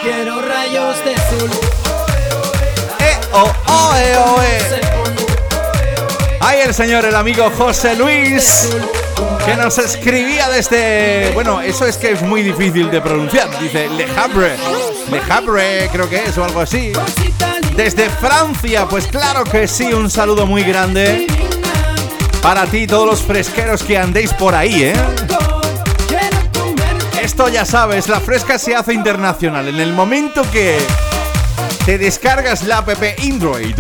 Quiero 0.02 0.42
rayos 0.42 0.98
de 1.06 1.16
sol. 1.16 1.52
Eh, 3.02 3.16
oh, 3.34 3.54
oh, 3.68 3.94
eh, 3.96 4.16
oh, 4.18 4.42
eh. 4.42 4.82
Ahí 6.40 6.62
el 6.66 6.74
señor, 6.74 7.06
el 7.06 7.16
amigo 7.16 7.52
José 7.56 7.96
Luis, 7.96 8.68
que 9.46 9.56
nos 9.56 9.78
escribía 9.78 10.50
desde... 10.50 11.30
Bueno, 11.36 11.62
eso 11.62 11.86
es 11.86 11.98
que 11.98 12.14
es 12.14 12.24
muy 12.24 12.42
difícil 12.42 12.90
de 12.90 13.00
pronunciar. 13.00 13.48
Dice 13.60 13.88
Le 13.90 14.08
Havre. 14.20 14.56
Le 15.12 15.22
Havre, 15.32 15.88
creo 15.92 16.10
que 16.10 16.24
es, 16.24 16.36
o 16.40 16.44
algo 16.44 16.62
así. 16.62 16.92
Desde 17.76 18.10
Francia, 18.10 18.88
pues 18.90 19.06
claro 19.06 19.44
que 19.44 19.68
sí, 19.68 19.94
un 19.94 20.10
saludo 20.10 20.48
muy 20.48 20.64
grande 20.64 21.28
para 22.42 22.66
ti, 22.66 22.88
todos 22.88 23.06
los 23.06 23.22
fresqueros 23.22 23.84
que 23.84 23.98
andéis 23.98 24.34
por 24.34 24.56
ahí, 24.56 24.84
¿eh? 24.84 24.94
Esto 27.40 27.54
ya 27.54 27.64
sabes, 27.64 28.10
la 28.10 28.20
fresca 28.20 28.60
se 28.60 28.76
hace 28.76 28.94
internacional. 28.94 29.70
En 29.70 29.80
el 29.80 29.94
momento 29.94 30.42
que 30.52 30.78
te 31.86 31.98
descargas 31.98 32.66
la 32.66 32.80
app 32.80 32.90
Android 33.18 33.76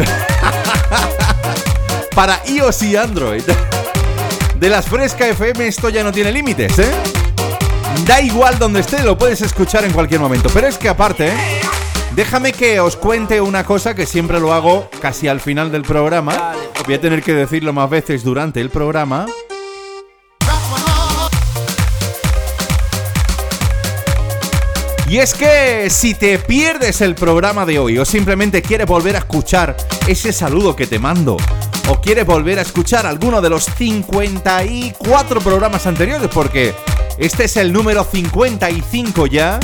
para 2.15 2.41
iOS 2.47 2.83
y 2.83 2.95
Android 2.95 3.43
de 4.55 4.69
las 4.69 4.85
Fresca 4.85 5.27
FM, 5.27 5.67
esto 5.67 5.89
ya 5.89 6.05
no 6.05 6.13
tiene 6.13 6.31
límites, 6.31 6.79
¿eh? 6.79 6.89
Da 8.05 8.21
igual 8.21 8.57
donde 8.57 8.79
esté, 8.79 9.03
lo 9.03 9.17
puedes 9.17 9.41
escuchar 9.41 9.83
en 9.83 9.91
cualquier 9.91 10.21
momento. 10.21 10.49
Pero 10.53 10.67
es 10.67 10.77
que 10.77 10.87
aparte, 10.87 11.27
¿eh? 11.27 11.61
déjame 12.15 12.53
que 12.53 12.79
os 12.79 12.95
cuente 12.95 13.41
una 13.41 13.65
cosa 13.65 13.93
que 13.93 14.05
siempre 14.05 14.39
lo 14.39 14.53
hago 14.53 14.89
casi 15.01 15.27
al 15.27 15.41
final 15.41 15.69
del 15.69 15.81
programa. 15.81 16.53
Voy 16.85 16.93
a 16.93 17.01
tener 17.01 17.21
que 17.21 17.33
decirlo 17.33 17.73
más 17.73 17.89
veces 17.89 18.23
durante 18.23 18.61
el 18.61 18.69
programa. 18.69 19.25
Y 25.09 25.17
es 25.17 25.33
que 25.33 25.89
si 25.89 26.13
te 26.13 26.37
pierdes 26.37 27.01
el 27.01 27.15
programa 27.15 27.65
de 27.65 27.79
hoy 27.79 27.97
o 27.97 28.05
simplemente 28.05 28.61
quieres 28.61 28.85
volver 28.85 29.15
a 29.15 29.19
escuchar 29.19 29.75
ese 30.07 30.31
saludo 30.31 30.75
que 30.75 30.85
te 30.85 30.99
mando 30.99 31.35
o 31.87 31.99
quieres 31.99 32.27
volver 32.27 32.59
a 32.59 32.61
escuchar 32.61 33.07
alguno 33.07 33.41
de 33.41 33.49
los 33.49 33.65
54 33.65 35.41
programas 35.41 35.87
anteriores 35.87 36.29
porque 36.31 36.75
este 37.17 37.45
es 37.45 37.57
el 37.57 37.73
número 37.73 38.03
55 38.03 39.25
ya, 39.25 39.59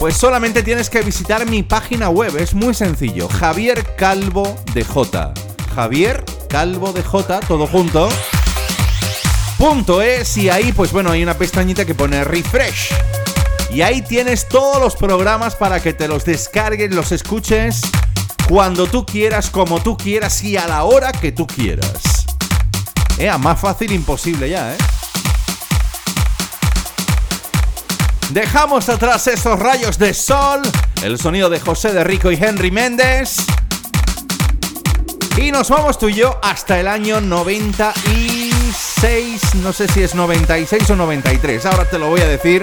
pues 0.00 0.16
solamente 0.16 0.64
tienes 0.64 0.90
que 0.90 1.02
visitar 1.02 1.48
mi 1.48 1.62
página 1.62 2.08
web, 2.08 2.36
es 2.36 2.52
muy 2.52 2.74
sencillo, 2.74 3.28
Javier 3.28 3.94
Calvo 3.96 4.52
de 4.74 4.82
J. 4.82 5.32
Javier 5.76 6.24
Calvo 6.48 6.92
de 6.92 7.04
J, 7.04 7.38
todo 7.38 7.68
junto. 7.68 8.08
Punto 9.58 10.02
es 10.02 10.36
y 10.36 10.50
ahí 10.50 10.72
pues 10.72 10.90
bueno 10.90 11.12
hay 11.12 11.22
una 11.22 11.34
pestañita 11.34 11.84
que 11.84 11.94
pone 11.94 12.24
refresh. 12.24 12.92
Y 13.70 13.82
ahí 13.82 14.02
tienes 14.02 14.48
todos 14.48 14.80
los 14.80 14.96
programas 14.96 15.56
para 15.56 15.80
que 15.80 15.92
te 15.92 16.08
los 16.08 16.24
descargues, 16.24 16.94
los 16.94 17.12
escuches 17.12 17.82
cuando 18.48 18.86
tú 18.86 19.04
quieras, 19.04 19.50
como 19.50 19.82
tú 19.82 19.96
quieras 19.96 20.42
y 20.44 20.56
a 20.56 20.68
la 20.68 20.84
hora 20.84 21.10
que 21.12 21.32
tú 21.32 21.46
quieras. 21.46 22.26
Eh, 23.18 23.30
más 23.38 23.58
fácil 23.58 23.92
imposible 23.92 24.48
ya, 24.48 24.74
¿eh? 24.74 24.78
Dejamos 28.30 28.88
atrás 28.88 29.26
esos 29.28 29.58
rayos 29.58 29.98
de 29.98 30.12
sol, 30.12 30.60
el 31.02 31.18
sonido 31.18 31.48
de 31.48 31.60
José 31.60 31.92
de 31.92 32.04
Rico 32.04 32.30
y 32.30 32.34
Henry 32.34 32.70
Méndez. 32.70 33.36
Y 35.36 35.50
nos 35.52 35.70
vamos 35.70 35.98
tú 35.98 36.08
y 36.08 36.14
yo 36.14 36.38
hasta 36.42 36.80
el 36.80 36.88
año 36.88 37.20
96, 37.20 39.54
no 39.56 39.72
sé 39.72 39.88
si 39.88 40.02
es 40.02 40.14
96 40.14 40.90
o 40.90 40.96
93, 40.96 41.66
ahora 41.66 41.84
te 41.84 41.98
lo 41.98 42.08
voy 42.08 42.20
a 42.20 42.26
decir 42.26 42.62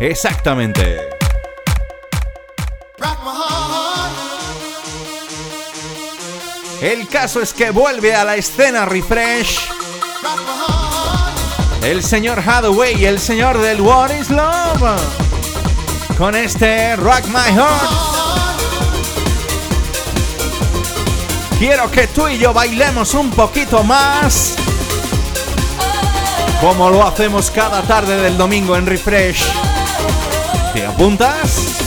exactamente. 0.00 1.00
El 6.80 7.08
caso 7.08 7.40
es 7.40 7.54
que 7.54 7.70
vuelve 7.70 8.14
a 8.14 8.24
la 8.24 8.36
escena 8.36 8.84
refresh 8.84 9.58
el 11.84 12.02
señor 12.02 12.40
Hathaway 12.40 12.94
y 12.98 13.04
el 13.04 13.18
señor 13.18 13.58
del 13.58 13.80
What 13.80 14.10
is 14.10 14.30
Love 14.30 14.98
con 16.16 16.34
este 16.34 16.96
Rock 16.96 17.26
My 17.26 17.52
Heart. 17.54 18.14
Quiero 21.58 21.90
que 21.90 22.06
tú 22.06 22.28
y 22.28 22.38
yo 22.38 22.52
bailemos 22.52 23.12
un 23.14 23.30
poquito 23.30 23.84
más. 23.84 24.54
Como 26.60 26.88
lo 26.88 27.06
hacemos 27.06 27.50
cada 27.50 27.82
tarde 27.82 28.16
del 28.16 28.38
domingo 28.38 28.76
en 28.76 28.86
Refresh. 28.86 29.44
¿Te 30.74 30.84
apuntas? 30.84 31.83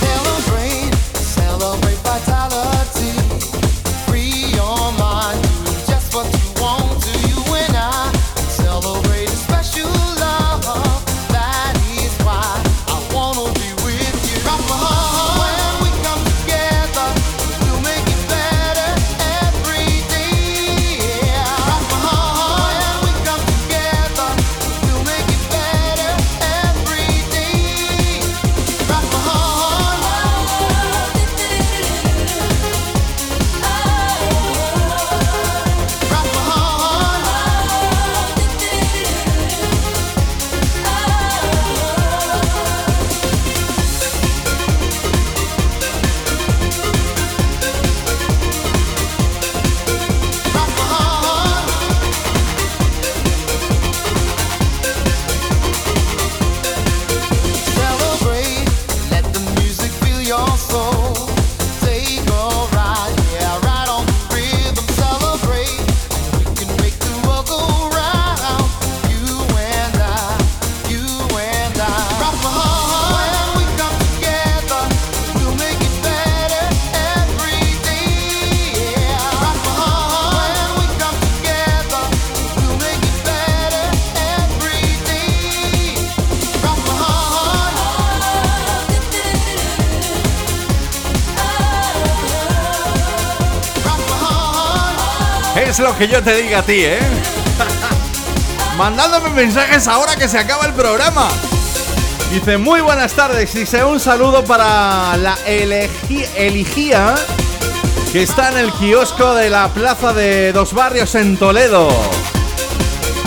Que 95.97 96.07
yo 96.07 96.21
te 96.21 96.35
diga 96.41 96.59
a 96.59 96.63
ti, 96.63 96.83
¿eh? 96.83 96.99
mandándome 98.77 99.29
mensajes 99.31 99.87
ahora 99.87 100.15
que 100.15 100.27
se 100.27 100.37
acaba 100.37 100.65
el 100.65 100.73
programa. 100.73 101.27
Dice, 102.31 102.57
muy 102.57 102.81
buenas 102.81 103.13
tardes. 103.13 103.53
Dice, 103.53 103.83
un 103.83 103.99
saludo 103.99 104.43
para 104.43 105.17
la 105.17 105.35
Eligía, 105.45 107.15
que 108.11 108.21
está 108.21 108.51
en 108.51 108.57
el 108.57 108.73
kiosco 108.73 109.33
de 109.33 109.49
la 109.49 109.69
plaza 109.69 110.13
de 110.13 110.53
Dos 110.53 110.73
Barrios 110.73 111.15
en 111.15 111.37
Toledo. 111.37 111.89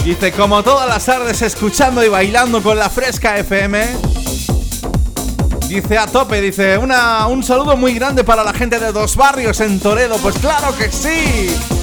Dice, 0.05 0.31
como 0.33 0.63
todas 0.63 0.89
las 0.89 1.05
tardes, 1.05 1.43
escuchando 1.43 2.05
y 2.05 2.09
bailando 2.09 2.63
con 2.63 2.79
la 2.79 2.89
fresca 2.89 3.37
FM. 3.39 3.97
Dice 5.67 5.99
a 5.99 6.07
tope, 6.07 6.41
dice, 6.41 6.79
una, 6.79 7.27
un 7.27 7.43
saludo 7.43 7.77
muy 7.77 7.95
grande 7.95 8.23
para 8.23 8.45
la 8.45 8.53
gente 8.53 8.79
de 8.79 8.93
Dos 8.93 9.17
Barrios 9.17 9.61
en 9.61 9.81
Toledo. 9.81 10.19
Pues 10.19 10.39
claro 10.39 10.77
que 10.77 10.91
sí. 10.93 11.80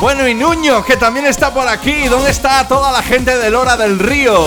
Bueno, 0.00 0.28
y 0.28 0.34
Nuño, 0.34 0.84
que 0.84 0.96
también 0.96 1.26
está 1.26 1.52
por 1.52 1.66
aquí. 1.66 2.06
¿Dónde 2.06 2.30
está 2.30 2.68
toda 2.68 2.92
la 2.92 3.02
gente 3.02 3.36
de 3.36 3.50
Lora 3.50 3.76
del 3.76 3.98
Río? 3.98 4.44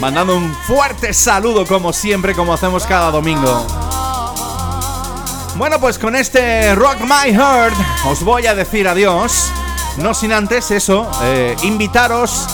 Mandando 0.00 0.36
un 0.36 0.54
fuerte 0.54 1.12
saludo, 1.12 1.66
como 1.66 1.92
siempre, 1.92 2.34
como 2.34 2.54
hacemos 2.54 2.86
cada 2.86 3.10
domingo. 3.10 3.66
Bueno, 5.56 5.80
pues 5.80 5.98
con 5.98 6.14
este 6.14 6.76
Rock 6.76 7.00
My 7.00 7.32
Heart 7.32 7.74
os 8.06 8.22
voy 8.22 8.46
a 8.46 8.54
decir 8.54 8.86
adiós. 8.86 9.50
No 9.98 10.14
sin 10.14 10.32
antes 10.32 10.70
eso, 10.70 11.10
eh, 11.22 11.56
invitaros 11.62 12.46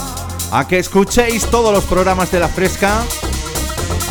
a 0.51 0.67
que 0.67 0.79
escuchéis 0.79 1.45
todos 1.47 1.73
los 1.73 1.85
programas 1.85 2.31
de 2.31 2.41
La 2.41 2.49
Fresca 2.49 3.03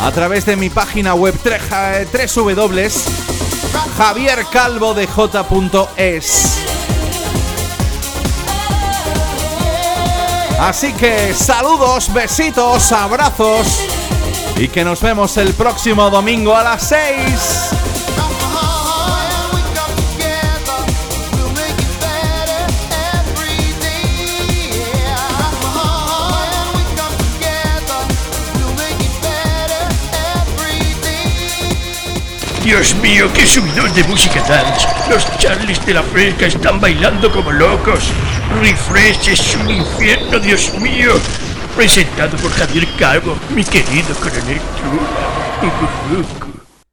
a 0.00 0.12
través 0.12 0.46
de 0.46 0.56
mi 0.56 0.70
página 0.70 1.14
web 1.14 1.34
3 1.42 2.34
w 2.34 2.90
javiercalvodej.es. 3.98 6.57
Así 10.58 10.92
que 10.92 11.32
saludos, 11.34 12.12
besitos, 12.12 12.90
abrazos 12.90 13.86
y 14.56 14.66
que 14.66 14.84
nos 14.84 15.00
vemos 15.00 15.36
el 15.36 15.54
próximo 15.54 16.10
domingo 16.10 16.54
a 16.54 16.64
las 16.64 16.82
6. 16.88 17.88
Dios 32.64 32.94
mío, 32.96 33.32
qué 33.32 33.46
subidón 33.46 33.94
de 33.94 34.04
música 34.04 34.42
dance. 34.42 34.86
Los 35.08 35.24
Charlies 35.38 35.86
de 35.86 35.94
la 35.94 36.02
Fresca 36.02 36.46
están 36.46 36.78
bailando 36.80 37.32
como 37.32 37.50
locos. 37.50 38.12
Refresh 38.60 39.28
es 39.28 39.56
un 39.56 39.70
infierno, 39.70 40.38
Dios 40.38 40.72
mío. 40.74 41.12
Presentado 41.76 42.36
por 42.38 42.50
Javier 42.52 42.86
Calvo, 42.98 43.36
mi 43.54 43.64
querido 43.64 44.14
coronel 44.16 44.60
True. 44.76 46.57